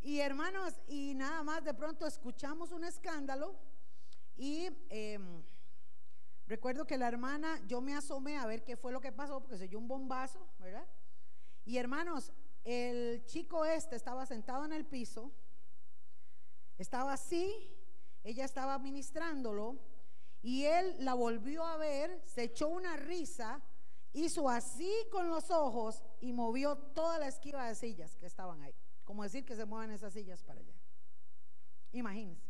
[0.06, 3.56] Y hermanos, y nada más de pronto escuchamos un escándalo
[4.36, 5.42] y em,
[6.46, 9.58] recuerdo que la hermana, yo me asomé a ver qué fue lo que pasó, porque
[9.58, 10.86] se oyó un bombazo, ¿verdad?
[11.64, 12.30] Y hermanos,
[12.62, 15.32] el chico este estaba sentado en el piso,
[16.78, 17.76] estaba así,
[18.22, 19.76] ella estaba ministrándolo,
[20.40, 23.60] y él la volvió a ver, se echó una risa,
[24.12, 28.72] hizo así con los ojos y movió toda la esquiva de sillas que estaban ahí.
[29.06, 30.74] Como decir que se muevan esas sillas para allá.
[31.92, 32.46] Imagínense.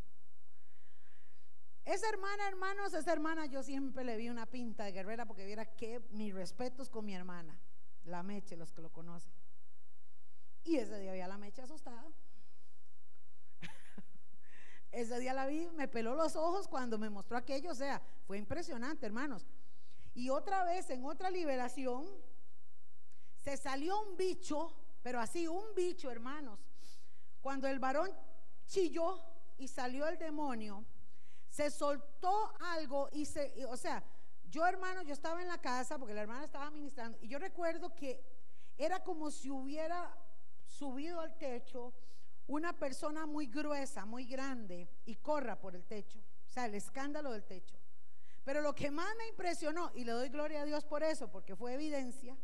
[1.85, 5.77] Esa hermana, hermanos, esa hermana yo siempre le vi una pinta de guerrera porque viera
[5.77, 7.57] que mis respetos con mi hermana,
[8.07, 9.33] la Meche, los que lo conocen.
[10.65, 12.05] Y ese día vi a la Meche asustada.
[14.91, 18.39] ese día la vi, me peló los ojos cuando me mostró aquello, o sea, fue
[18.39, 19.47] impresionante, hermanos.
[20.13, 22.05] Y otra vez, en otra liberación,
[23.37, 24.75] se salió un bicho,
[25.07, 26.59] pero así, un bicho, hermanos.
[27.41, 28.11] Cuando el varón
[28.67, 29.23] chilló
[29.57, 30.85] y salió el demonio,
[31.49, 34.03] se soltó algo y se, o sea,
[34.51, 37.95] yo hermano, yo estaba en la casa porque la hermana estaba ministrando y yo recuerdo
[37.95, 38.21] que
[38.77, 40.13] era como si hubiera
[40.67, 41.95] subido al techo
[42.49, 47.31] una persona muy gruesa, muy grande y corra por el techo, o sea, el escándalo
[47.31, 47.77] del techo.
[48.43, 51.55] Pero lo que más me impresionó, y le doy gloria a Dios por eso, porque
[51.55, 52.37] fue evidencia,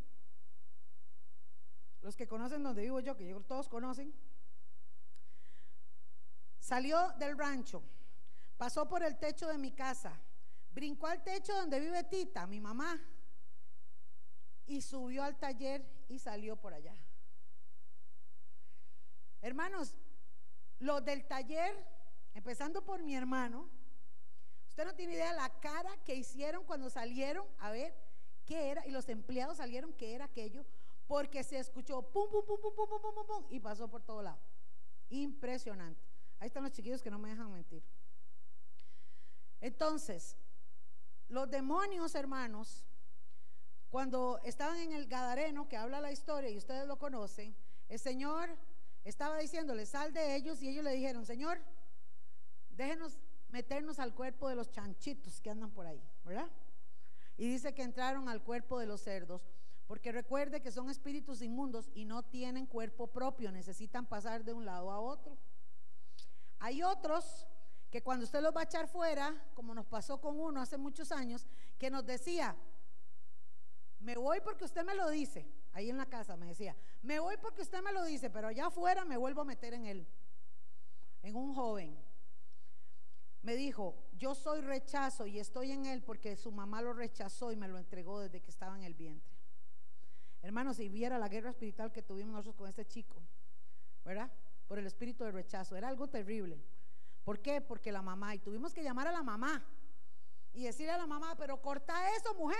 [2.02, 4.12] los que conocen donde vivo yo, que yo, todos conocen,
[6.58, 7.82] salió del rancho
[8.62, 10.12] Pasó por el techo de mi casa,
[10.70, 12.96] brincó al techo donde vive Tita, mi mamá,
[14.66, 16.94] y subió al taller y salió por allá.
[19.40, 19.96] Hermanos,
[20.78, 21.74] los del taller,
[22.34, 23.68] empezando por mi hermano,
[24.68, 27.92] usted no tiene idea de la cara que hicieron cuando salieron a ver
[28.46, 30.64] qué era, y los empleados salieron qué era aquello,
[31.12, 34.02] porque se escuchó pum, pum, pum, pum, pum, pum, pum, pum, pum, y pasó por
[34.02, 34.40] todo lado.
[35.10, 36.00] Impresionante.
[36.38, 37.84] Ahí están los chiquillos que no me dejan mentir.
[39.60, 40.38] Entonces,
[41.28, 42.86] los demonios, hermanos,
[43.90, 47.54] cuando estaban en el Gadareno, que habla la historia y ustedes lo conocen,
[47.90, 48.48] el Señor
[49.04, 51.60] estaba diciéndole, sal de ellos, y ellos le dijeron, Señor,
[52.70, 53.18] déjenos
[53.50, 56.48] meternos al cuerpo de los chanchitos que andan por ahí, ¿verdad?
[57.36, 59.46] Y dice que entraron al cuerpo de los cerdos,
[59.92, 64.64] porque recuerde que son espíritus inmundos y no tienen cuerpo propio, necesitan pasar de un
[64.64, 65.36] lado a otro.
[66.60, 67.46] Hay otros
[67.90, 71.12] que cuando usted los va a echar fuera, como nos pasó con uno hace muchos
[71.12, 71.46] años,
[71.78, 72.56] que nos decía,
[74.00, 77.36] me voy porque usted me lo dice, ahí en la casa me decía, me voy
[77.36, 80.06] porque usted me lo dice, pero allá afuera me vuelvo a meter en él,
[81.22, 82.02] en un joven.
[83.42, 87.56] Me dijo, yo soy rechazo y estoy en él porque su mamá lo rechazó y
[87.56, 89.31] me lo entregó desde que estaba en el vientre.
[90.42, 93.22] Hermanos, si viera la guerra espiritual que tuvimos nosotros con este chico,
[94.04, 94.30] ¿verdad?
[94.66, 96.60] Por el espíritu de rechazo, era algo terrible.
[97.22, 97.60] ¿Por qué?
[97.60, 99.64] Porque la mamá, y tuvimos que llamar a la mamá
[100.52, 102.58] y decirle a la mamá, pero corta eso, mujer,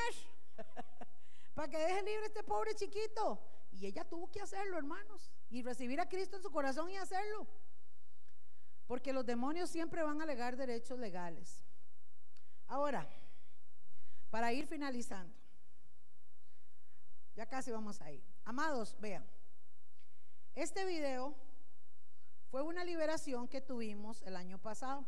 [1.54, 3.40] para que deje libre a este pobre chiquito.
[3.72, 7.48] Y ella tuvo que hacerlo, hermanos, y recibir a Cristo en su corazón y hacerlo.
[8.86, 11.64] Porque los demonios siempre van a alegar derechos legales.
[12.68, 13.08] Ahora,
[14.30, 15.41] para ir finalizando,
[17.34, 18.22] ya casi vamos a ir.
[18.44, 19.24] Amados, vean,
[20.54, 21.34] este video
[22.50, 25.06] fue una liberación que tuvimos el año pasado.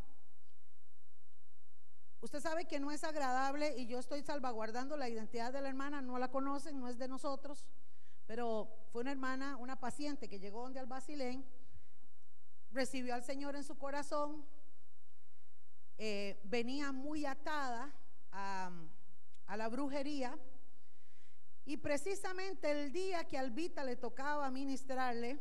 [2.20, 6.00] Usted sabe que no es agradable y yo estoy salvaguardando la identidad de la hermana,
[6.00, 7.66] no la conocen, no es de nosotros,
[8.26, 11.44] pero fue una hermana, una paciente que llegó donde al Basilén,
[12.72, 14.46] recibió al Señor en su corazón,
[15.98, 17.92] eh, venía muy atada
[18.32, 20.36] a la brujería
[21.66, 25.38] y precisamente el día que Albita le tocaba ministrarle,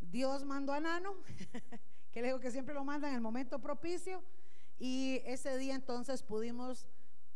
[0.00, 1.14] Dios mandó a Nano,
[2.12, 4.22] que le digo que siempre lo manda en el momento propicio,
[4.78, 6.86] y ese día entonces pudimos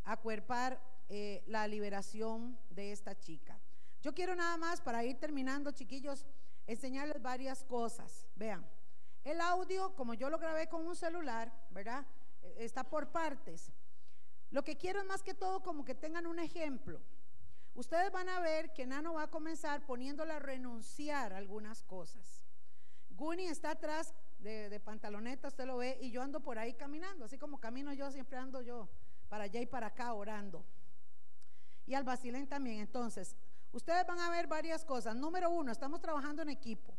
[0.04, 3.60] acuerpar eh, la liberación de esta chica.
[4.00, 6.26] Yo quiero nada más, para ir terminando, chiquillos,
[6.66, 8.26] enseñarles varias cosas.
[8.34, 8.66] Vean,
[9.24, 12.04] el audio, como yo lo grabé con un celular, ¿verdad?
[12.42, 13.70] E, está por partes.
[14.50, 17.00] Lo que quiero es más que todo como que tengan un ejemplo.
[17.74, 22.44] Ustedes van a ver que Nano va a comenzar poniéndola a renunciar a algunas cosas.
[23.10, 27.38] Guni está atrás de, pantaloneta, usted lo ve, y yo ando por ahí caminando, así
[27.38, 28.88] como camino yo, siempre ando yo
[29.28, 30.64] para allá y para acá orando.
[31.86, 32.80] Y al Basilén también.
[32.80, 33.36] Entonces,
[33.72, 35.14] ustedes van a ver varias cosas.
[35.16, 36.94] Número uno, estamos trabajando en equipo.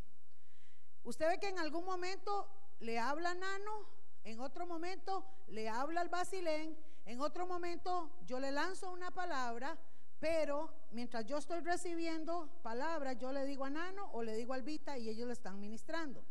[1.03, 2.49] Usted ve que en algún momento
[2.79, 3.87] le habla Nano,
[4.23, 9.77] en otro momento le habla al Basilén, en otro momento yo le lanzo una palabra,
[10.23, 14.63] pero mientras yo estoy recibiendo palabras, yo le digo a Nano o le digo al
[14.63, 16.23] Vita y ellos le están ministrando.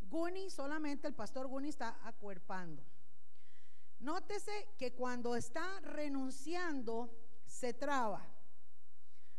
[0.00, 2.82] Guni, solamente el pastor Guni está acuerpando.
[4.00, 7.16] Nótese que cuando está renunciando,
[7.46, 8.26] se traba.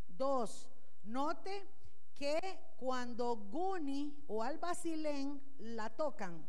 [0.07, 0.69] Dos,
[1.03, 1.67] note
[2.15, 2.39] que
[2.77, 6.47] cuando Guni o al Basilén la tocan,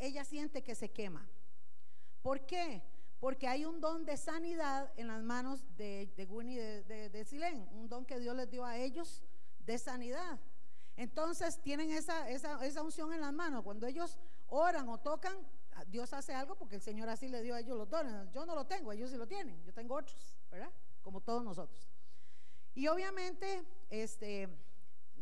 [0.00, 1.30] ella siente que se quema.
[2.22, 2.82] ¿Por qué?
[3.22, 7.68] Porque hay un don de sanidad en las manos de, de de, de, de Silén,
[7.70, 9.22] un don que Dios les dio a ellos
[9.60, 10.40] de sanidad.
[10.96, 13.62] Entonces tienen esa, esa, esa unción en las manos.
[13.62, 14.18] Cuando ellos
[14.48, 15.36] oran o tocan,
[15.86, 18.12] Dios hace algo porque el Señor así le dio a ellos los dones.
[18.32, 19.62] Yo no lo tengo, ellos sí lo tienen.
[19.62, 20.72] Yo tengo otros, ¿verdad?
[21.00, 21.88] Como todos nosotros.
[22.74, 24.48] Y obviamente, este,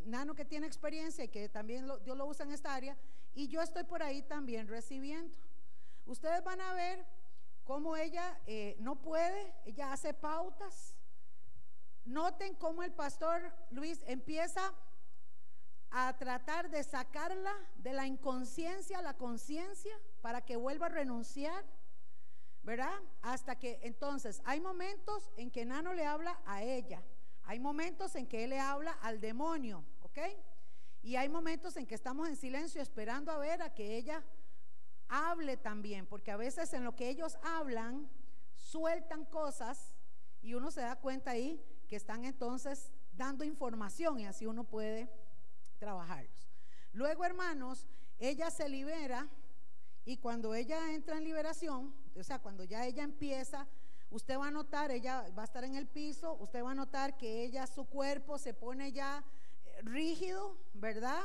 [0.07, 2.97] Nano que tiene experiencia y que también Dios lo usa en esta área,
[3.35, 5.37] y yo estoy por ahí también recibiendo.
[6.07, 7.20] Ustedes van a ver
[7.71, 10.93] cómo ella eh, no puede, ella hace pautas.
[12.05, 13.41] Noten cómo el pastor
[13.71, 14.75] Luis empieza
[15.93, 21.65] a tratar de sacarla de la inconsciencia a la conciencia para que vuelva a renunciar,
[22.65, 22.99] ¿verdad?
[23.23, 27.01] Hasta que entonces hay momentos en que Nano le habla a ella,
[27.45, 30.19] hay momentos en que él le habla al demonio, ¿ok?
[31.03, 34.25] Y hay momentos en que estamos en silencio esperando a ver a que ella
[35.11, 38.09] hable también, porque a veces en lo que ellos hablan
[38.55, 39.95] sueltan cosas
[40.41, 45.11] y uno se da cuenta ahí que están entonces dando información y así uno puede
[45.79, 46.49] trabajarlos.
[46.93, 47.87] Luego, hermanos,
[48.19, 49.29] ella se libera
[50.05, 53.67] y cuando ella entra en liberación, o sea, cuando ya ella empieza,
[54.11, 57.17] usted va a notar, ella va a estar en el piso, usted va a notar
[57.17, 59.25] que ella, su cuerpo se pone ya
[59.65, 61.23] eh, rígido, ¿verdad?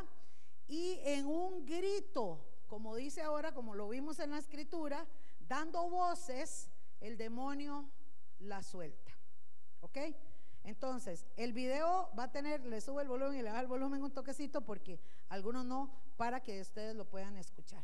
[0.68, 5.06] Y en un grito, como dice ahora, como lo vimos en la escritura,
[5.48, 6.70] dando voces,
[7.02, 7.90] el demonio
[8.40, 9.12] la suelta.
[9.82, 9.98] ¿Ok?
[10.64, 14.04] Entonces, el video va a tener, le sube el volumen y le da el volumen
[14.04, 15.00] un toquecito porque
[15.30, 17.84] algunos no, para que ustedes lo puedan escuchar.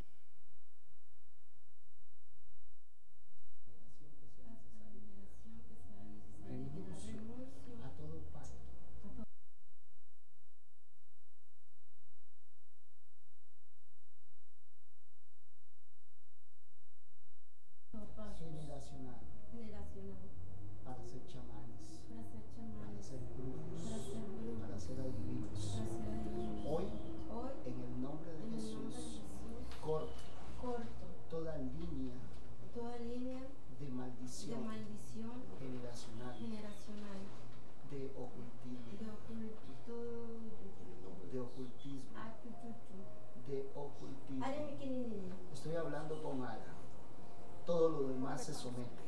[48.38, 49.02] Se somete.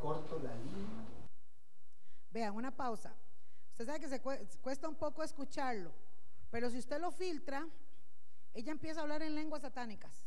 [0.00, 1.04] Corto la línea.
[2.30, 3.14] Vean, una pausa.
[3.70, 5.92] Usted sabe que se cuesta un poco escucharlo,
[6.50, 7.66] pero si usted lo filtra,
[8.52, 10.26] ella empieza a hablar en lenguas satánicas.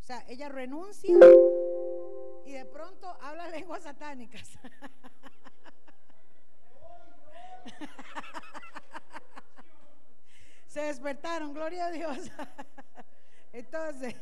[0.00, 1.18] O sea, ella renuncia
[2.44, 4.48] y de pronto habla lenguas satánicas.
[10.66, 12.30] Se despertaron, gloria a Dios.
[13.52, 14.14] Entonces,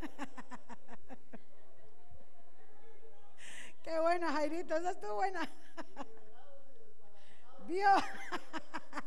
[3.82, 5.40] Qué buena, Jairito, esa estuvo buena.
[7.66, 7.88] ¿Vio?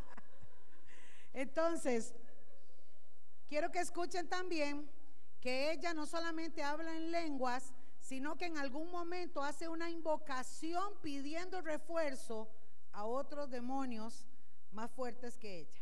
[1.34, 2.14] Entonces,
[3.48, 4.90] quiero que escuchen también
[5.40, 11.00] que ella no solamente habla en lenguas, sino que en algún momento hace una invocación
[11.02, 12.50] pidiendo refuerzo
[12.92, 14.28] a otros demonios
[14.72, 15.81] más fuertes que ella.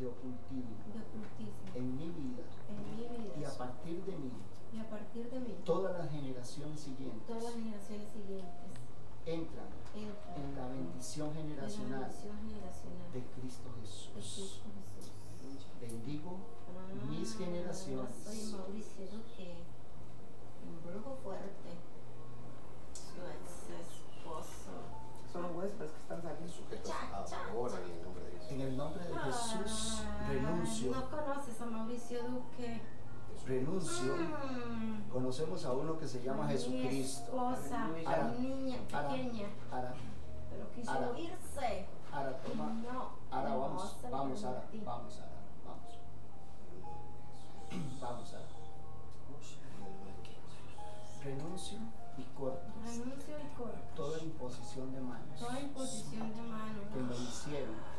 [0.00, 0.76] de ocultismo,
[1.74, 2.42] en, mi vida,
[3.38, 7.36] y a partir de mí, todas las generaciones siguientes,
[7.86, 8.54] siguientes
[9.26, 9.66] entran,
[10.36, 12.10] en la bendición generacional,
[13.12, 13.68] de, Cristo
[14.16, 14.62] Jesús.
[15.80, 16.38] Bendigo
[16.68, 18.52] ah, mis generaciones.
[18.52, 19.04] Mauricio,
[20.66, 21.70] un brujo fuerte,
[22.94, 24.72] su esposo,
[25.32, 25.42] son
[25.78, 26.92] que están saliendo sujetos
[27.32, 27.78] ahora.
[28.50, 30.90] En el nombre de Jesús, ah, renuncio.
[30.90, 32.80] No conoces a Mauricio Duque.
[33.46, 34.16] Renuncio.
[34.16, 35.08] Mm.
[35.08, 37.22] Conocemos a uno que se llama Mi Jesucristo.
[37.26, 39.46] Esposa, Ara, mi niña pequeña.
[39.70, 39.94] Ara,
[40.50, 41.86] pero quiso irse.
[42.12, 42.72] Ara, toma.
[42.72, 45.30] No, Ara, vamos, vamos, Ara, vamos, Ara,
[45.64, 45.98] vamos.
[48.00, 48.46] Vamos, Ara.
[51.22, 51.78] Renuncio
[52.18, 52.66] y corto.
[52.84, 53.78] Renuncio y corto.
[53.94, 55.38] Toda imposición de manos.
[55.38, 56.84] Toda imposición de manos.
[56.92, 57.89] Que me hicieron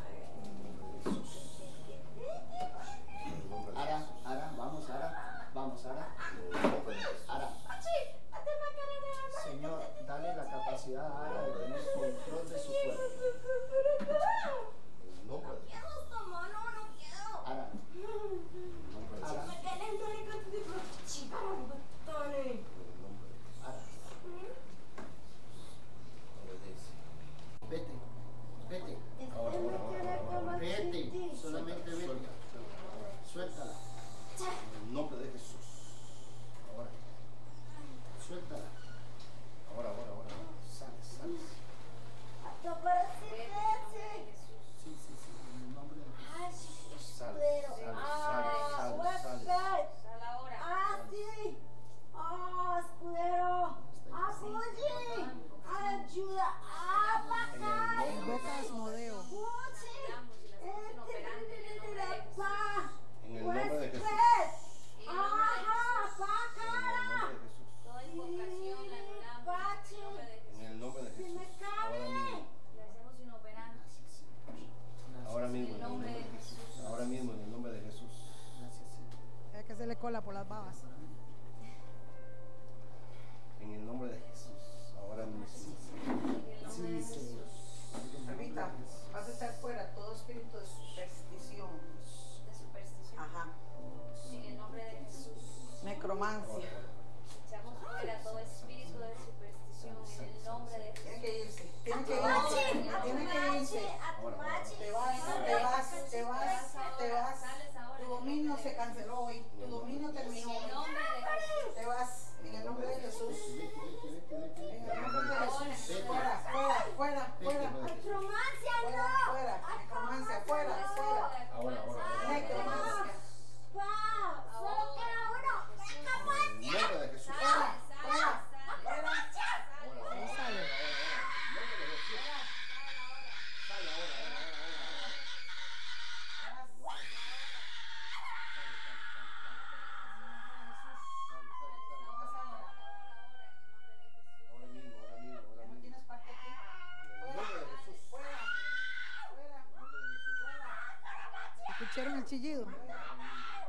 [152.02, 152.66] escucharon el chillido?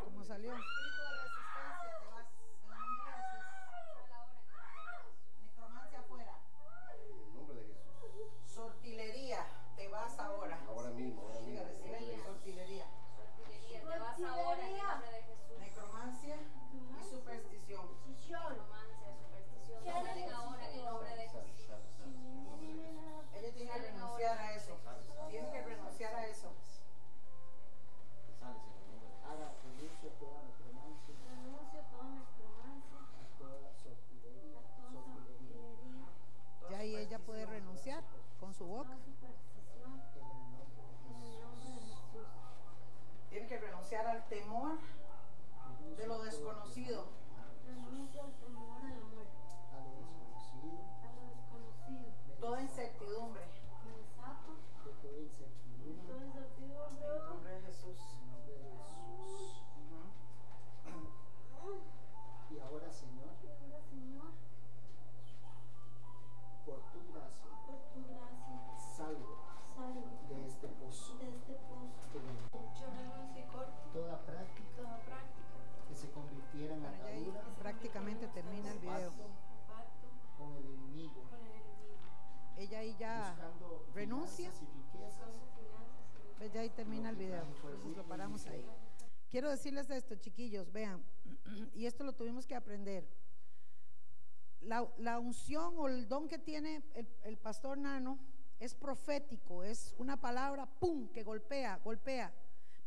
[0.06, 0.83] ¿Cómo salió?
[89.64, 91.02] Decirles esto, chiquillos, vean,
[91.74, 93.08] y esto lo tuvimos que aprender.
[94.60, 98.20] La, la unción o el don que tiene el, el pastor Nano
[98.60, 102.34] es profético, es una palabra, ¡pum!, que golpea, golpea.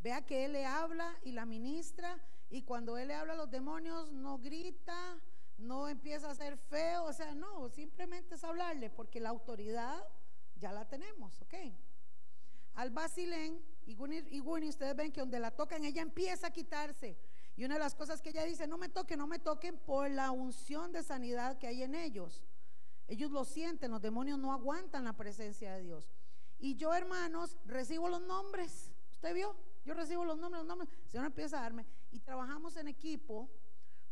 [0.00, 2.20] Vea que él le habla y la ministra,
[2.50, 5.18] y cuando él le habla a los demonios, no grita,
[5.56, 10.02] no empieza a ser feo, o sea, no, simplemente es hablarle, porque la autoridad
[10.56, 11.54] ya la tenemos, ¿ok?
[12.74, 17.16] Al Basilén y Guni, ustedes ven que donde la tocan, ella empieza a quitarse.
[17.56, 20.10] Y una de las cosas que ella dice, no me toquen, no me toquen por
[20.10, 22.44] la unción de sanidad que hay en ellos.
[23.08, 26.10] Ellos lo sienten, los demonios no aguantan la presencia de Dios.
[26.58, 28.90] Y yo, hermanos, recibo los nombres.
[29.12, 29.56] ¿Usted vio?
[29.84, 30.90] Yo recibo los nombres, los nombres.
[31.04, 31.86] El Señor empieza a darme.
[32.10, 33.48] Y trabajamos en equipo.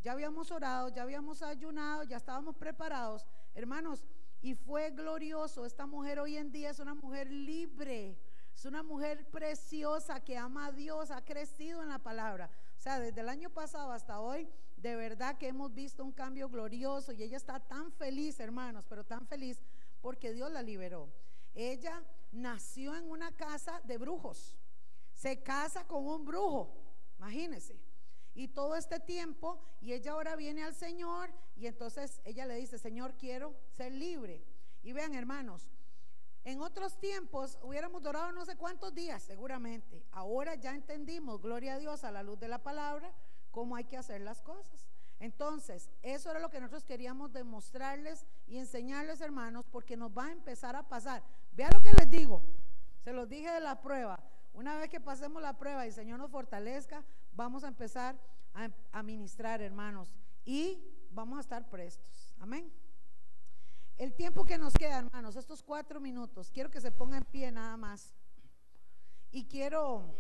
[0.03, 3.27] Ya habíamos orado, ya habíamos ayunado, ya estábamos preparados.
[3.55, 4.05] Hermanos,
[4.41, 5.65] y fue glorioso.
[5.65, 8.17] Esta mujer hoy en día es una mujer libre.
[8.55, 12.51] Es una mujer preciosa que ama a Dios, ha crecido en la palabra.
[12.79, 16.49] O sea, desde el año pasado hasta hoy, de verdad que hemos visto un cambio
[16.49, 19.61] glorioso y ella está tan feliz, hermanos, pero tan feliz
[20.01, 21.11] porque Dios la liberó.
[21.55, 22.03] Ella
[22.33, 24.57] nació en una casa de brujos.
[25.15, 26.75] Se casa con un brujo,
[27.19, 27.81] imagínense.
[28.35, 32.79] Y todo este tiempo, y ella ahora viene al Señor, y entonces ella le dice,
[32.79, 34.45] Señor, quiero ser libre.
[34.83, 35.71] Y vean, hermanos,
[36.45, 40.05] en otros tiempos hubiéramos durado no sé cuántos días, seguramente.
[40.13, 43.13] Ahora ya entendimos, gloria a Dios, a la luz de la palabra,
[43.51, 44.87] cómo hay que hacer las cosas.
[45.21, 50.33] Entonces, eso era lo que nosotros queríamos demostrarles y enseñarles, hermanos, porque nos va a
[50.33, 51.23] empezar a pasar.
[51.53, 52.43] Vea lo que les digo,
[53.03, 54.21] se los dije de la prueba.
[54.53, 58.17] Una vez que pasemos la prueba y el Señor nos fortalezca, vamos a empezar
[58.53, 60.15] a, a ministrar, hermanos,
[60.45, 62.35] y vamos a estar prestos.
[62.39, 62.71] Amén.
[63.97, 67.53] El tiempo que nos queda, hermanos, estos cuatro minutos, quiero que se ponga en pie
[67.53, 68.13] nada más.
[69.31, 70.15] Y quiero,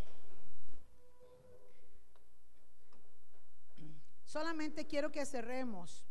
[4.24, 6.06] solamente quiero que cerremos.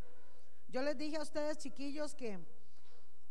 [0.67, 2.39] Yo les dije a ustedes, chiquillos, que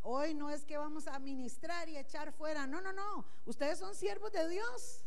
[0.01, 2.67] hoy no es que vamos a ministrar y echar fuera.
[2.67, 3.27] No, no, no.
[3.45, 5.05] Ustedes son siervos de Dios.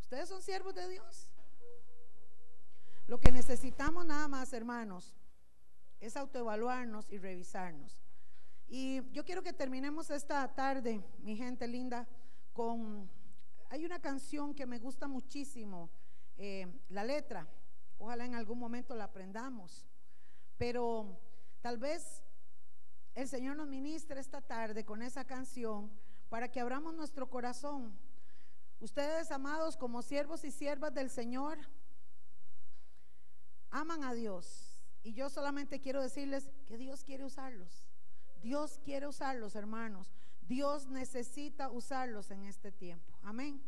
[0.00, 1.30] Ustedes son siervos de Dios.
[3.06, 5.14] Lo que necesitamos nada más, hermanos,
[6.00, 8.03] es autoevaluarnos y revisarnos.
[8.68, 12.08] Y yo quiero que terminemos esta tarde, mi gente linda,
[12.52, 13.10] con...
[13.70, 15.90] Hay una canción que me gusta muchísimo,
[16.36, 17.48] eh, la letra,
[17.98, 19.86] ojalá en algún momento la aprendamos,
[20.58, 21.18] pero
[21.60, 22.22] tal vez
[23.14, 25.90] el Señor nos ministre esta tarde con esa canción
[26.28, 27.96] para que abramos nuestro corazón.
[28.80, 31.58] Ustedes, amados, como siervos y siervas del Señor,
[33.70, 34.80] aman a Dios.
[35.02, 37.86] Y yo solamente quiero decirles que Dios quiere usarlos.
[38.44, 40.12] Dios quiere usarlos, hermanos.
[40.46, 43.10] Dios necesita usarlos en este tiempo.
[43.22, 43.58] Amén.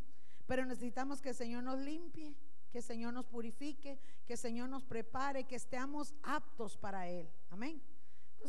[0.46, 2.36] Pero necesitamos que el Señor nos limpie,
[2.70, 7.26] que el Señor nos purifique, que el Señor nos prepare, que estemos aptos para Él.
[7.48, 7.80] Amén.